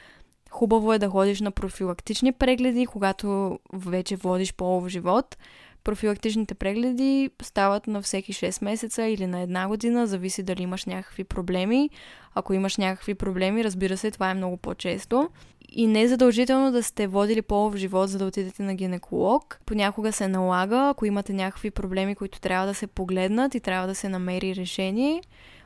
[0.57, 5.37] Хубаво е да ходиш на профилактични прегледи, когато вече водиш полов живот.
[5.85, 11.25] Профилактичните прегледи стават на всеки 6 месеца или на една година, зависи дали имаш някакви
[11.25, 11.91] проблеми.
[12.35, 15.29] Ако имаш някакви проблеми, разбира се, това е много по-често.
[15.69, 19.61] И не е задължително да сте водили полов живот, за да отидете на гинеколог.
[19.67, 23.95] Понякога се налага, ако имате някакви проблеми, които трябва да се погледнат и трябва да
[23.95, 25.23] се намери решение.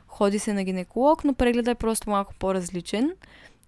[0.07, 3.11] Ходи се на гинеколог, но прегледът е просто малко по-различен.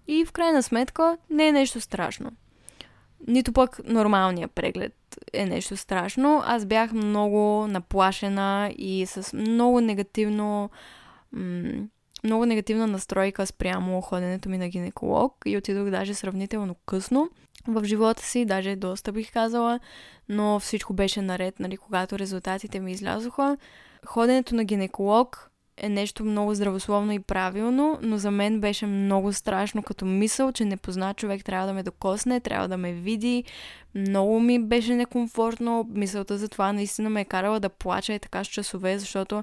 [0.08, 2.32] И в крайна сметка не е нещо страшно.
[3.26, 4.94] Нито пък нормалният преглед
[5.32, 6.42] е нещо страшно.
[6.46, 10.70] Аз бях много наплашена и с много негативно
[12.24, 17.30] много негативна настройка спрямо ходенето ми на гинеколог и отидох даже сравнително късно
[17.66, 19.80] в живота си, даже доста бих казала,
[20.28, 23.56] но всичко беше наред, нали, когато резултатите ми излязоха.
[24.06, 29.82] Ходенето на гинеколог е нещо много здравословно и правилно, но за мен беше много страшно
[29.82, 33.44] като мисъл, че непознат човек трябва да ме докосне, трябва да ме види.
[33.94, 35.86] Много ми беше некомфортно.
[35.90, 39.40] Мисълта за това наистина ме е карала да плача и така с часове, защото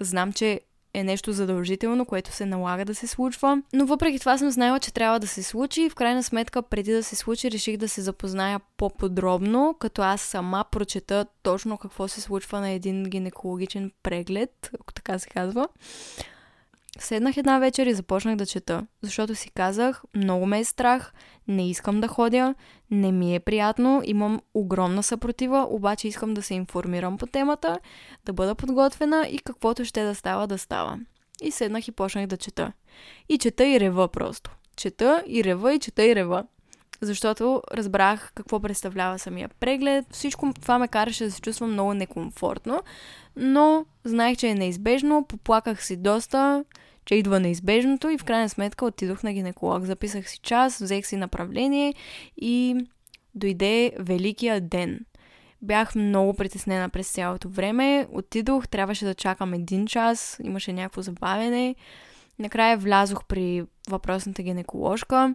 [0.00, 0.60] знам, че
[0.94, 3.62] е нещо задължително, което се налага да се случва.
[3.72, 6.92] Но въпреки това съм знаела, че трябва да се случи и в крайна сметка, преди
[6.92, 12.20] да се случи, реших да се запозная по-подробно, като аз сама прочета точно какво се
[12.20, 15.68] случва на един гинекологичен преглед, ако така се казва.
[17.00, 21.12] Седнах една вечер и започнах да чета, защото си казах, много ме е страх,
[21.48, 22.54] не искам да ходя,
[22.90, 27.78] не ми е приятно, имам огромна съпротива, обаче искам да се информирам по темата,
[28.24, 30.98] да бъда подготвена и каквото ще да става, да става.
[31.42, 32.72] И седнах и почнах да чета.
[33.28, 34.50] И чета и рева просто.
[34.76, 36.44] Чета и рева и чета и рева.
[37.00, 40.04] Защото разбрах какво представлява самия преглед.
[40.10, 42.82] Всичко това ме караше да се чувствам много некомфортно,
[43.36, 46.64] но знаех, че е неизбежно, поплаках си доста,
[47.04, 49.84] че идва неизбежното и в крайна сметка отидох на гинеколог.
[49.84, 51.94] Записах си час, взех си направление
[52.36, 52.76] и
[53.34, 55.00] дойде великия ден.
[55.62, 58.06] Бях много притеснена през цялото време.
[58.12, 61.74] Отидох, трябваше да чакам един час, имаше някакво забавене.
[62.38, 65.34] Накрая влязох при въпросната гинеколожка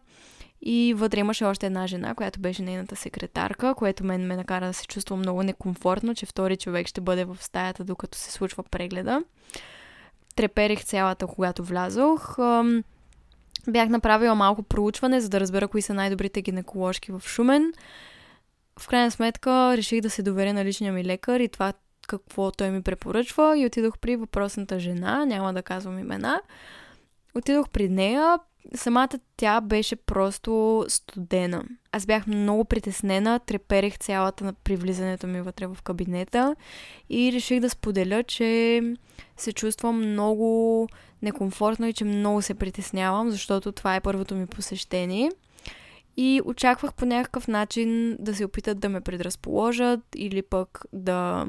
[0.62, 4.74] и вътре имаше още една жена, която беше нейната секретарка, което мен ме накара да
[4.74, 9.24] се чувствам много некомфортно, че втори човек ще бъде в стаята, докато се случва прегледа
[10.36, 12.38] треперих цялата, когато влязох.
[13.68, 17.74] Бях направила малко проучване, за да разбера кои са най-добрите гинеколожки в Шумен.
[18.80, 21.74] В крайна сметка реших да се доверя на личния ми лекар и това
[22.08, 26.42] какво той ми препоръчва и отидох при въпросната жена, няма да казвам имена.
[27.36, 28.40] Отидох при нея,
[28.74, 31.64] самата тя беше просто студена.
[31.92, 36.56] Аз бях много притеснена, треперех цялата при влизането ми вътре в кабинета
[37.10, 38.82] и реших да споделя, че
[39.38, 40.88] се чувствам много
[41.22, 45.32] некомфортно и че много се притеснявам, защото това е първото ми посещение.
[46.18, 51.46] И очаквах по някакъв начин да се опитат да ме предразположат или пък да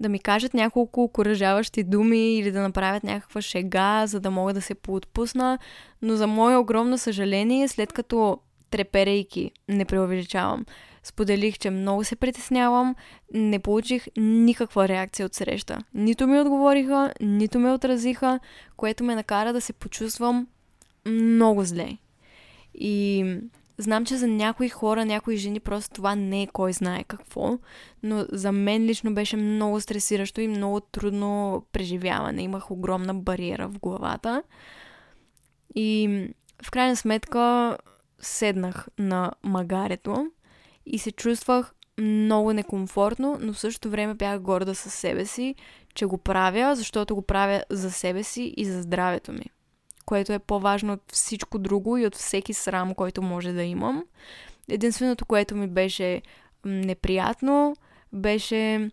[0.00, 4.60] да ми кажат няколко окоръжаващи думи или да направят някаква шега, за да мога да
[4.60, 5.58] се поотпусна,
[6.02, 8.38] но за мое огромно съжаление, след като
[8.70, 10.64] треперейки, не преувеличавам,
[11.02, 12.94] споделих, че много се притеснявам,
[13.34, 15.78] не получих никаква реакция от среща.
[15.94, 18.40] Нито ми отговориха, нито ме отразиха,
[18.76, 20.46] което ме накара да се почувствам
[21.06, 21.98] много зле.
[22.74, 23.24] И
[23.78, 27.58] Знам, че за някои хора, някои жени просто това не е кой знае какво,
[28.02, 32.42] но за мен лично беше много стресиращо и много трудно преживяване.
[32.42, 34.42] Имах огромна бариера в главата.
[35.74, 36.08] И
[36.64, 37.76] в крайна сметка
[38.18, 40.26] седнах на магарето
[40.86, 45.54] и се чувствах много некомфортно, но в същото време бях горда със себе си,
[45.94, 49.46] че го правя, защото го правя за себе си и за здравето ми
[50.06, 54.04] което е по-важно от всичко друго и от всеки срам, който може да имам.
[54.68, 56.22] Единственото, което ми беше
[56.64, 57.76] неприятно,
[58.12, 58.90] беше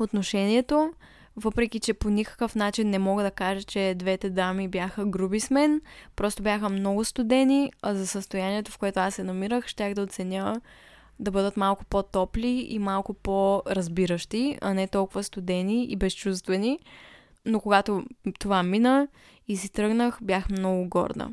[0.00, 0.92] отношението,
[1.36, 5.50] въпреки че по никакъв начин не мога да кажа, че двете дами бяха груби с
[5.50, 5.80] мен,
[6.16, 10.60] просто бяха много студени, а за състоянието, в което аз се намирах, щях да оценя
[11.18, 16.78] да бъдат малко по-топли и малко по-разбиращи, а не толкова студени и безчувствени.
[17.46, 18.04] Но когато
[18.38, 19.08] това мина
[19.48, 21.30] и си тръгнах, бях много горда.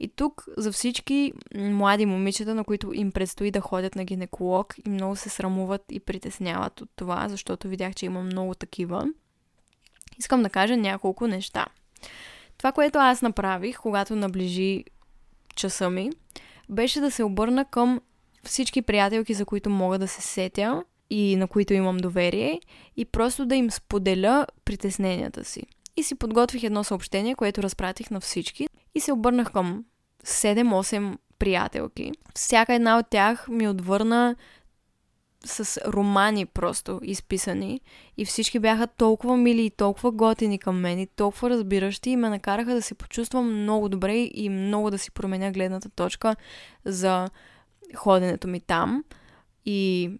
[0.00, 4.90] И тук за всички млади момичета, на които им предстои да ходят на гинеколог и
[4.90, 9.08] много се срамуват и притесняват от това, защото видях, че има много такива,
[10.18, 11.66] искам да кажа няколко неща.
[12.58, 14.84] Това, което аз направих, когато наближи
[15.54, 16.10] часа ми,
[16.68, 18.00] беше да се обърна към
[18.44, 22.60] всички приятелки, за които мога да се сетя и на които имам доверие
[22.96, 25.62] и просто да им споделя притесненията си.
[25.96, 29.84] И си подготвих едно съобщение, което разпратих на всички и се обърнах към
[30.24, 32.12] 7-8 приятелки.
[32.34, 34.36] Всяка една от тях ми отвърна
[35.44, 37.80] с романи просто изписани
[38.16, 42.28] и всички бяха толкова мили и толкова готини към мен и толкова разбиращи и ме
[42.28, 46.36] накараха да се почувствам много добре и много да си променя гледната точка
[46.84, 47.30] за
[47.94, 49.04] ходенето ми там.
[49.64, 50.10] И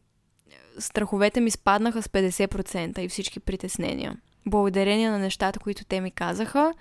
[0.79, 4.17] страховете ми спаднаха с 50% и всички притеснения.
[4.47, 6.75] Благодарение на нещата, които те ми казаха,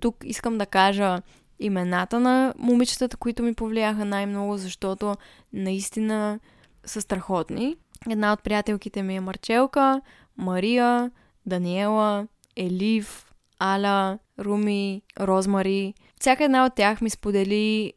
[0.00, 1.22] тук искам да кажа
[1.60, 5.16] имената на момичетата, които ми повлияха най-много, защото
[5.52, 6.40] наистина
[6.84, 7.76] са страхотни.
[8.10, 10.00] Една от приятелките ми е Марчелка,
[10.36, 11.10] Мария,
[11.46, 12.26] Даниела,
[12.56, 15.94] Елив, Аля, Руми, Розмари.
[16.20, 17.92] Всяка една от тях ми сподели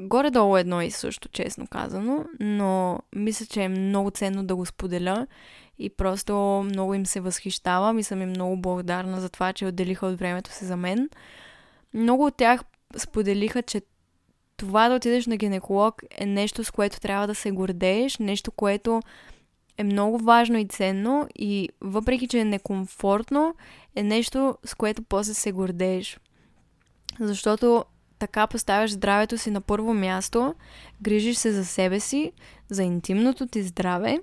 [0.00, 5.26] горе-долу едно и също, честно казано, но мисля, че е много ценно да го споделя
[5.78, 6.34] и просто
[6.64, 10.52] много им се възхищавам и съм им много благодарна за това, че отделиха от времето
[10.52, 11.08] си за мен.
[11.94, 12.60] Много от тях
[12.96, 13.82] споделиха, че
[14.56, 19.02] това да отидеш на гинеколог е нещо, с което трябва да се гордееш, нещо, което
[19.78, 23.54] е много важно и ценно и въпреки, че е некомфортно,
[23.96, 26.20] е нещо, с което после се гордееш.
[27.20, 27.84] Защото
[28.18, 30.54] така поставяш здравето си на първо място,
[31.02, 32.32] грижиш се за себе си,
[32.68, 34.18] за интимното ти здраве,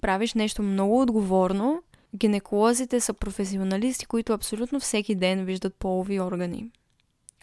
[0.00, 1.82] правиш нещо много отговорно.
[2.16, 6.70] Гинеколозите са професионалисти, които абсолютно всеки ден виждат полови органи.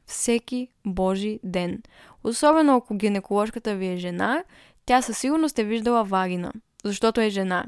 [0.05, 1.83] Всеки Божи ден.
[2.23, 4.43] Особено ако гинеколожката ви е жена,
[4.85, 6.53] тя със сигурност е виждала вагина,
[6.83, 7.65] защото е жена.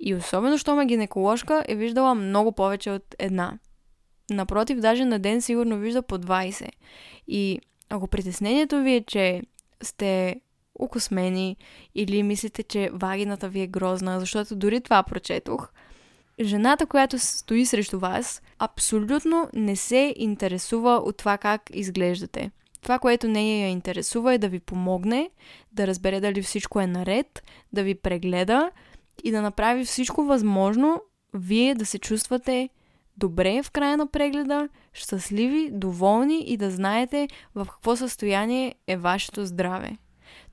[0.00, 3.58] И особено, що ме гинеколожка е виждала много повече от една.
[4.30, 6.68] Напротив, даже на ден сигурно вижда по 20.
[7.28, 9.42] И ако притеснението ви е, че
[9.82, 10.40] сте
[10.78, 11.56] укосмени
[11.94, 15.68] или мислите, че вагината ви е грозна, защото дори това прочетох,
[16.40, 22.50] жената, която стои срещу вас, абсолютно не се интересува от това как изглеждате.
[22.82, 25.30] Това, което не я интересува е да ви помогне,
[25.72, 28.70] да разбере дали всичко е наред, да ви прегледа
[29.24, 31.02] и да направи всичко възможно
[31.34, 32.68] вие да се чувствате
[33.16, 39.46] добре в края на прегледа, щастливи, доволни и да знаете в какво състояние е вашето
[39.46, 39.96] здраве.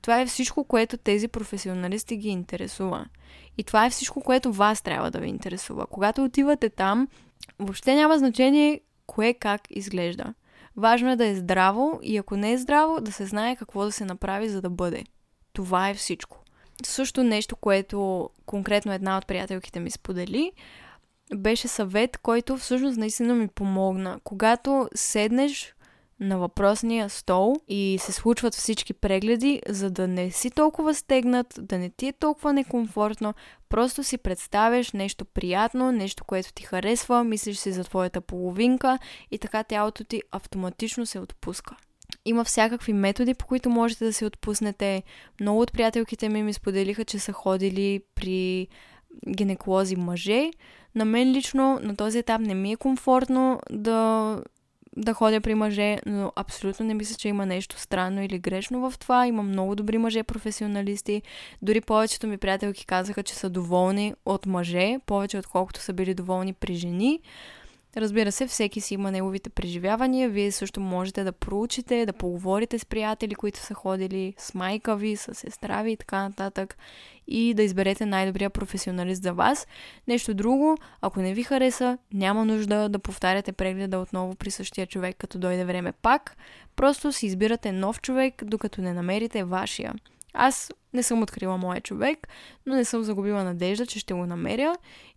[0.02, 3.06] Това е всичко, което тези професионалисти ги интересува.
[3.58, 5.86] И това е всичко, което вас трябва да ви интересува.
[5.86, 7.08] Когато отивате там,
[7.58, 10.34] въобще няма значение кое как изглежда.
[10.76, 13.92] Важно е да е здраво и ако не е здраво, да се знае какво да
[13.92, 15.04] се направи, за да бъде.
[15.52, 16.38] Това е всичко.
[16.84, 20.52] Също нещо, което конкретно една от приятелките ми сподели,
[21.34, 24.20] беше съвет, който всъщност наистина ми помогна.
[24.24, 25.74] Когато седнеш
[26.20, 31.78] на въпросния стол и се случват всички прегледи, за да не си толкова стегнат, да
[31.78, 33.34] не ти е толкова некомфортно,
[33.68, 38.98] просто си представяш нещо приятно, нещо, което ти харесва, мислиш си за твоята половинка
[39.30, 41.76] и така тялото ти автоматично се отпуска.
[42.24, 45.02] Има всякакви методи, по които можете да се отпуснете.
[45.40, 48.68] Много от приятелките ми ми споделиха, че са ходили при
[49.28, 50.50] гинеколози мъже.
[50.94, 54.38] На мен лично на този етап не ми е комфортно да
[54.96, 58.98] да ходя при мъже, но абсолютно не мисля, че има нещо странно или грешно в
[58.98, 59.26] това.
[59.26, 61.22] Има много добри мъже професионалисти.
[61.62, 66.52] Дори повечето ми приятелки казаха, че са доволни от мъже, повече отколкото са били доволни
[66.52, 67.20] при жени.
[67.96, 70.28] Разбира се, всеки си има неговите преживявания.
[70.28, 75.16] Вие също можете да проучите, да поговорите с приятели, които са ходили, с майка ви,
[75.16, 76.76] с сестра ви и така нататък.
[77.28, 79.66] И да изберете най-добрия професионалист за вас.
[80.08, 85.16] Нещо друго, ако не ви хареса, няма нужда да повтаряте прегледа отново при същия човек,
[85.18, 86.36] като дойде време пак.
[86.76, 89.94] Просто си избирате нов човек, докато не намерите вашия.
[90.34, 92.28] Аз не съм открила моя човек,
[92.66, 94.74] но не съм загубила надежда, че ще го намеря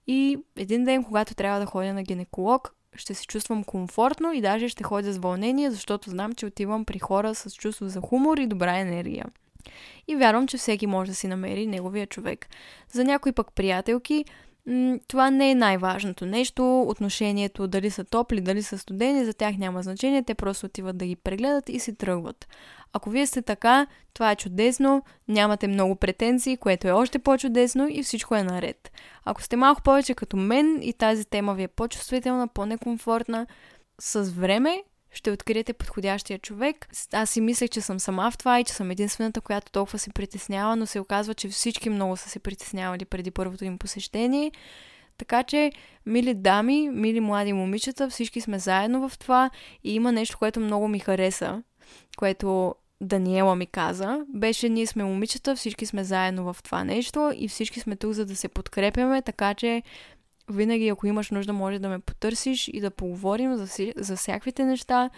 [0.07, 4.69] и един ден, когато трябва да ходя на гинеколог, ще се чувствам комфортно и даже
[4.69, 8.47] ще ходя с вълнение, защото знам, че отивам при хора с чувство за хумор и
[8.47, 9.25] добра енергия.
[10.07, 12.47] И вярвам, че всеки може да си намери неговия човек.
[12.91, 14.25] За някои пък приятелки,
[15.07, 16.81] това не е най-важното нещо.
[16.81, 20.23] Отношението, дали са топли, дали са студени, за тях няма значение.
[20.23, 22.47] Те просто отиват да ги прегледат и си тръгват.
[22.93, 28.03] Ако вие сте така, това е чудесно, нямате много претенции, което е още по-чудесно и
[28.03, 28.91] всичко е наред.
[29.25, 33.47] Ако сте малко повече като мен и тази тема ви е по-чувствителна, по-некомфортна,
[33.99, 34.83] с време
[35.15, 36.87] ще откриете подходящия човек.
[37.13, 40.09] Аз си мислех, че съм сама в това и че съм единствената, която толкова се
[40.09, 44.51] притеснява, но се оказва, че всички много са се притеснявали преди първото им посещение.
[45.17, 45.71] Така че,
[46.05, 49.49] мили дами, мили млади момичета, всички сме заедно в това
[49.83, 51.63] и има нещо, което много ми хареса,
[52.17, 57.47] което Даниела ми каза, беше ние сме момичета, всички сме заедно в това нещо и
[57.47, 59.83] всички сме тук за да се подкрепяме, така че
[60.49, 65.09] винаги ако имаш нужда може да ме потърсиш и да поговорим за, за всякаквите неща,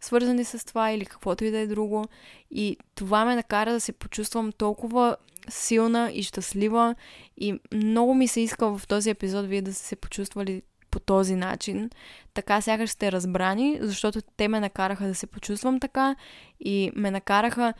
[0.00, 2.04] свързани с това или каквото и да е друго.
[2.50, 5.16] И това ме накара да се почувствам толкова
[5.48, 6.94] силна и щастлива
[7.36, 11.34] и много ми се иска в този епизод вие да сте се почувствали по този
[11.34, 11.90] начин.
[12.34, 16.16] Така сякаш сте разбрани, защото те ме накараха да се почувствам така
[16.60, 17.74] и ме накараха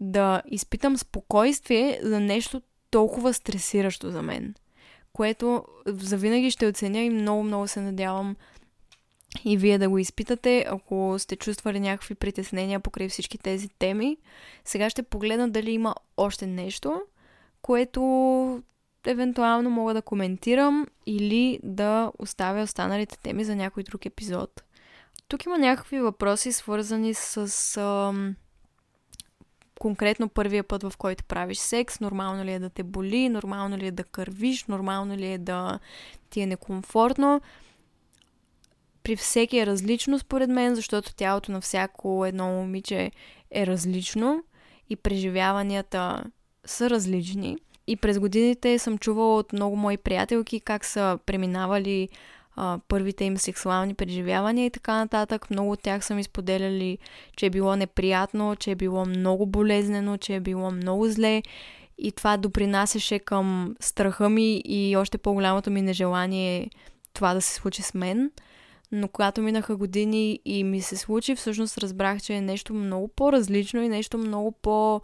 [0.00, 4.54] да изпитам спокойствие за нещо толкова стресиращо за мен.
[5.12, 8.36] Което завинаги ще оценя и много-много се надявам
[9.44, 14.16] и вие да го изпитате, ако сте чувствали някакви притеснения покрай всички тези теми.
[14.64, 17.02] Сега ще погледна дали има още нещо,
[17.62, 18.62] което
[19.06, 24.62] евентуално мога да коментирам или да оставя останалите теми за някой друг епизод.
[25.28, 28.36] Тук има някакви въпроси, свързани с ам,
[29.80, 32.00] конкретно първия път, в който правиш секс.
[32.00, 35.78] Нормално ли е да те боли, нормално ли е да кървиш, нормално ли е да
[36.30, 37.40] ти е некомфортно.
[39.02, 43.10] При всеки е различно, според мен, защото тялото на всяко едно момиче
[43.50, 44.44] е различно
[44.90, 46.24] и преживяванията
[46.64, 47.58] са различни.
[47.86, 52.08] И през годините съм чувала от много мои приятелки как са преминавали
[52.56, 55.50] а, първите им сексуални преживявания и така нататък.
[55.50, 56.98] Много от тях са ми споделяли,
[57.36, 61.42] че е било неприятно, че е било много болезнено, че е било много зле
[61.98, 66.70] и това допринасяше към страха ми и още по-голямото ми нежелание
[67.12, 68.30] това да се случи с мен.
[68.92, 73.82] Но когато минаха години и ми се случи, всъщност разбрах, че е нещо много по-различно
[73.82, 75.00] и нещо много по-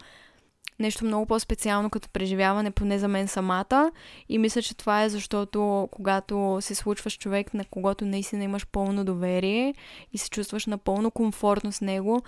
[0.78, 3.92] нещо много по-специално като преживяване, поне за мен самата.
[4.28, 8.66] И мисля, че това е защото когато се случва с човек, на когото наистина имаш
[8.66, 9.74] пълно доверие
[10.12, 12.22] и се чувстваш напълно комфортно с него,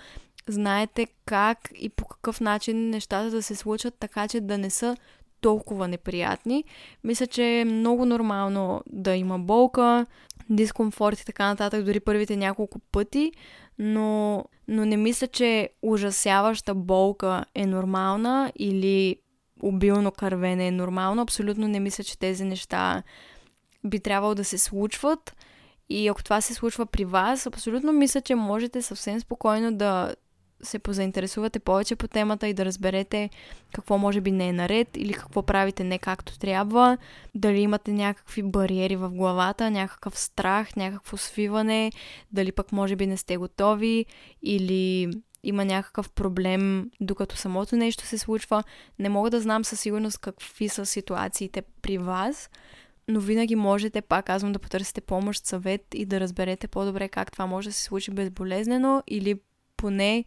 [0.49, 4.97] знаете как и по какъв начин нещата да се случат, така че да не са
[5.41, 6.65] толкова неприятни.
[7.05, 10.07] Мисля, че е много нормално да има болка,
[10.51, 13.33] дискомфорт и така нататък, дори първите няколко пъти,
[13.79, 19.17] но, но не мисля, че ужасяваща болка е нормална или
[19.63, 21.23] обилно кървене е нормално.
[21.23, 23.03] Абсолютно не мисля, че тези неща
[23.85, 25.37] би трябвало да се случват.
[25.89, 30.15] И ако това се случва при вас, абсолютно мисля, че можете съвсем спокойно да
[30.63, 33.31] се позаинтересувате повече по темата и да разберете
[33.73, 36.99] какво може би не е наред или какво правите не както трябва,
[37.35, 41.93] дали имате някакви бариери в главата, някакъв страх, някакво свиване,
[42.33, 44.07] дали пък може би не сте готови
[44.43, 48.65] или има някакъв проблем, докато самото нещо се случва.
[48.99, 52.51] Не мога да знам със сигурност какви са ситуациите при вас,
[53.09, 57.47] но винаги можете, пак казвам, да потърсите помощ, съвет и да разберете по-добре как това
[57.47, 59.41] може да се случи безболезнено или
[59.79, 60.25] поне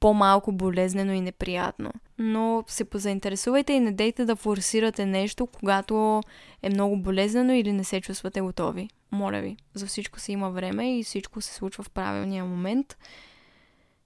[0.00, 1.92] по-малко болезнено и неприятно.
[2.18, 6.20] Но се позаинтересувайте и не дейте да форсирате нещо, когато
[6.62, 8.88] е много болезнено или не се чувствате готови.
[9.12, 12.96] Моля ви, за всичко си има време и всичко се случва в правилния момент.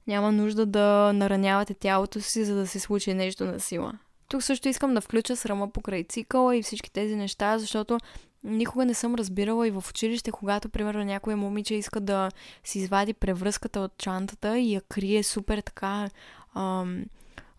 [0.07, 3.93] Няма нужда да наранявате тялото си, за да се случи нещо на сила.
[4.29, 7.99] Тук също искам да включа срама покрай цикъла и всички тези неща, защото
[8.47, 12.30] никога не съм разбирала и в училище, когато, примерно, някоя момиче иска да
[12.64, 16.09] си извади превръзката от чантата и я крие супер така
[16.55, 17.05] ам,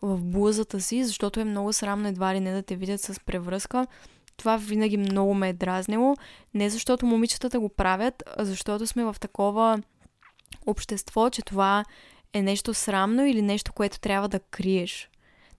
[0.01, 3.87] в блузата си, защото е много срамно едва ли не да те видят с превръзка.
[4.37, 6.15] Това винаги много ме е дразнило.
[6.53, 9.81] Не защото момичетата го правят, а защото сме в такова
[10.65, 11.85] общество, че това
[12.33, 15.09] е нещо срамно или нещо, което трябва да криеш.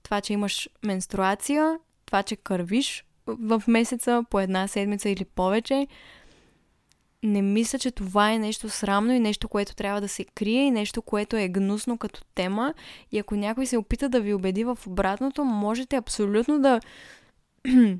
[0.03, 3.05] Това, че имаш менструация, това, че кървиш,
[3.39, 5.87] в месеца, по една седмица или повече.
[7.23, 10.71] Не мисля, че това е нещо срамно и нещо, което трябва да се крие и
[10.71, 12.73] нещо, което е гнусно като тема.
[13.11, 16.79] И ако някой се опита да ви убеди в обратното, можете абсолютно да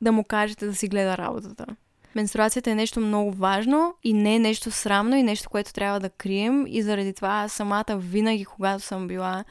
[0.00, 1.66] да му кажете да си гледа работата.
[2.14, 6.10] Менструацията е нещо много важно и не е нещо срамно и нещо, което трябва да
[6.10, 9.44] крием и заради това самата винаги, когато съм била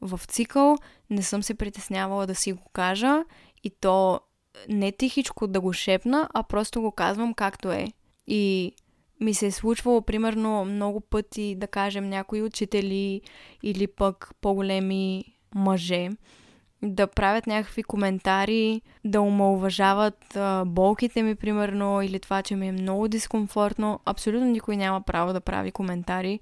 [0.00, 0.76] в цикъл,
[1.10, 3.24] не съм се притеснявала да си го кажа
[3.64, 4.20] и то
[4.68, 7.86] не тихичко да го шепна, а просто го казвам както е.
[8.26, 8.72] И
[9.20, 13.20] ми се е случвало, примерно, много пъти, да кажем, някои учители
[13.62, 16.08] или пък по-големи мъже
[16.82, 23.08] да правят някакви коментари, да омалуважават болките ми, примерно, или това, че ми е много
[23.08, 24.00] дискомфортно.
[24.04, 26.38] Абсолютно никой няма право да прави коментари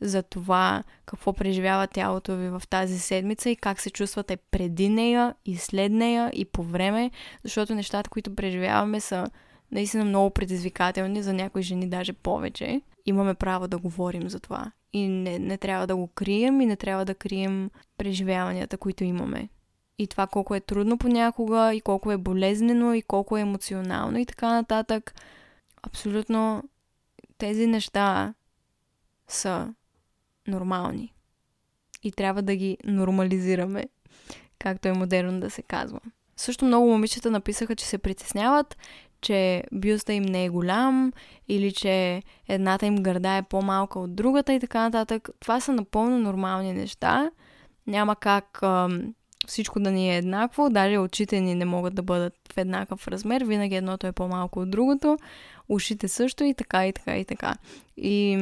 [0.00, 5.34] за това какво преживява тялото ви в тази седмица и как се чувствате преди нея
[5.44, 7.10] и след нея и по време,
[7.44, 9.26] защото нещата, които преживяваме са
[9.72, 12.80] наистина много предизвикателни за някои жени даже повече.
[13.06, 14.72] Имаме право да говорим за това.
[14.92, 19.48] И не, не трябва да го крием и не трябва да крием преживяванията, които имаме.
[19.98, 24.26] И това колко е трудно понякога, и колко е болезнено, и колко е емоционално и
[24.26, 25.14] така нататък.
[25.82, 26.62] Абсолютно
[27.38, 28.34] тези неща
[29.28, 29.74] са
[30.46, 31.12] нормални.
[32.02, 33.84] И трябва да ги нормализираме,
[34.58, 36.00] както е модерно да се казва.
[36.36, 38.76] Също много момичета написаха, че се притесняват,
[39.20, 41.12] че бюста им не е голям
[41.48, 45.28] или че едната им гърда е по-малка от другата и така нататък.
[45.40, 47.30] Това са напълно нормални неща.
[47.86, 49.14] Няма как ам,
[49.46, 53.44] всичко да ни е еднакво, даже очите ни не могат да бъдат в еднакъв размер,
[53.44, 55.18] винаги едното е по-малко от другото,
[55.68, 57.54] ушите също и така и така и така.
[57.96, 58.38] И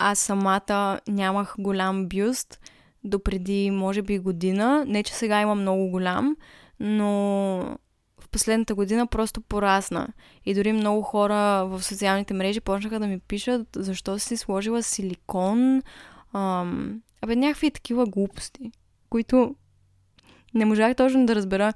[0.00, 2.60] аз самата нямах голям бюст
[3.04, 4.84] до преди, може би, година.
[4.86, 6.36] Не, че сега има много голям,
[6.80, 7.06] но
[8.20, 10.08] в последната година просто порасна.
[10.46, 15.82] И дори много хора в социалните мрежи почнаха да ми пишат защо си сложила силикон.
[16.32, 17.00] Ам...
[17.22, 18.72] Абе, някакви такива глупости,
[19.10, 19.54] които
[20.54, 21.72] не можах точно да разбера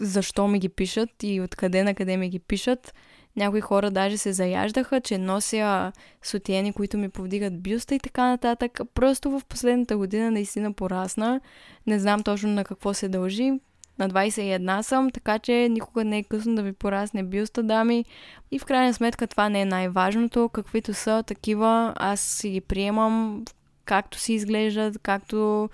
[0.00, 2.94] защо ми ги пишат и откъде на къде ми ги пишат.
[3.38, 8.80] Някои хора даже се заяждаха, че нося сотиени, които ми повдигат бюста и така нататък.
[8.94, 11.40] Просто в последната година наистина порасна.
[11.86, 13.52] Не знам точно на какво се дължи.
[13.98, 18.04] На 21 съм, така че никога не е късно да ви порасне бюста, дами.
[18.50, 20.48] И в крайна сметка това не е най-важното.
[20.48, 23.44] Каквито са такива, аз си ги приемам
[23.84, 25.68] както си изглеждат, както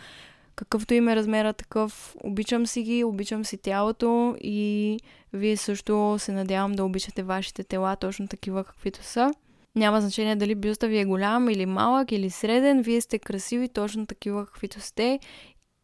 [0.57, 2.17] какъвто им е размера такъв.
[2.25, 4.99] Обичам си ги, обичам си тялото и
[5.35, 9.30] вие също се надявам да обичате вашите тела точно такива каквито са.
[9.76, 14.07] Няма значение дали бюста ви е голям или малък или среден, вие сте красиви точно
[14.07, 15.20] такива каквито сте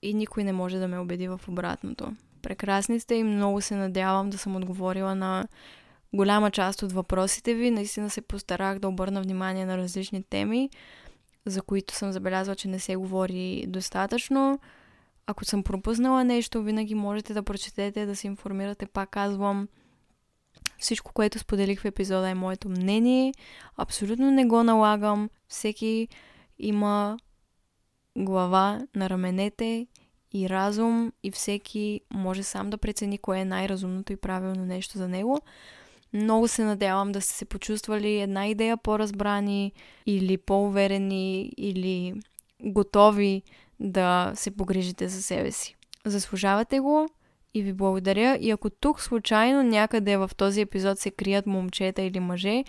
[0.03, 2.13] и никой не може да ме убеди в обратното.
[2.43, 5.49] Прекрасни сте и много се надявам да съм отговорила на
[6.13, 7.71] голяма част от въпросите ви.
[7.71, 10.71] Наистина се постарах да обърна внимание на различни теми,
[11.47, 14.59] за които съм забелязала, че не се говори достатъчно.
[15.31, 18.87] Ако съм пропуснала нещо, винаги можете да прочетете, да се информирате.
[18.87, 19.69] Пак казвам,
[20.79, 23.35] всичко, което споделих в епизода е моето мнение.
[23.77, 25.31] Абсолютно не го налагам.
[25.49, 26.09] Всеки
[26.59, 27.19] има
[28.19, 29.87] глава на раменете
[30.33, 35.09] и разум и всеки може сам да прецени кое е най-разумното и правилно нещо за
[35.09, 35.39] него.
[36.13, 39.73] Много се надявам да сте се почувствали една идея по-разбрани
[40.07, 42.15] или по-уверени или
[42.63, 43.43] готови
[43.81, 45.77] да се погрижите за себе си.
[46.05, 47.09] Заслужавате го
[47.55, 48.39] и ви благодаря.
[48.41, 52.65] И ако тук случайно някъде в този епизод се крият момчета или мъже,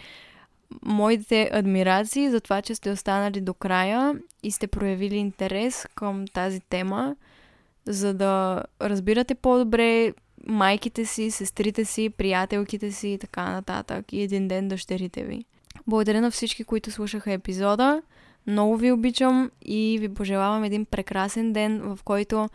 [0.86, 6.60] моите адмирации за това, че сте останали до края и сте проявили интерес към тази
[6.60, 7.16] тема,
[7.86, 10.14] за да разбирате по-добре
[10.48, 14.14] майките си, сестрите си, приятелките си и така нататък.
[14.14, 15.46] И един ден дъщерите ви.
[15.88, 18.02] Благодаря на всички, които слушаха епизода.
[18.48, 22.50] Много ви обичам и ви пожелавам един прекрасен ден, в който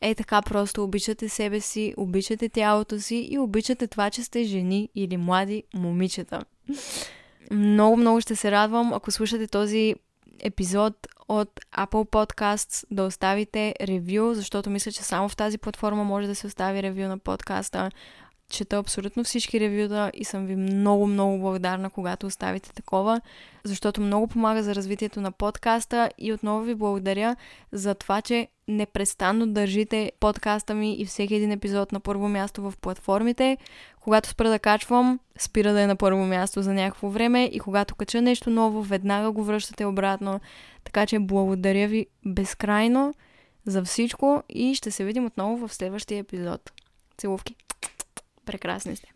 [0.00, 4.88] е така просто обичате себе си, обичате тялото си и обичате това, че сте жени
[4.94, 6.44] или млади момичета.
[7.50, 9.94] Много, много ще се радвам, ако слушате този
[10.40, 16.26] епизод от Apple Podcasts, да оставите ревю, защото мисля, че само в тази платформа може
[16.26, 17.90] да се остави ревю на подкаста
[18.52, 23.20] чета абсолютно всички ревюта и съм ви много, много благодарна, когато оставите такова,
[23.64, 27.36] защото много помага за развитието на подкаста и отново ви благодаря
[27.72, 32.74] за това, че непрестанно държите подкаста ми и всеки един епизод на първо място в
[32.80, 33.58] платформите.
[34.00, 37.94] Когато спра да качвам, спира да е на първо място за някакво време и когато
[37.94, 40.40] кача нещо ново, веднага го връщате обратно.
[40.84, 43.14] Така че благодаря ви безкрайно
[43.66, 46.72] за всичко и ще се видим отново в следващия епизод.
[47.18, 47.56] Целувки!
[48.44, 49.11] Прекрасни сте.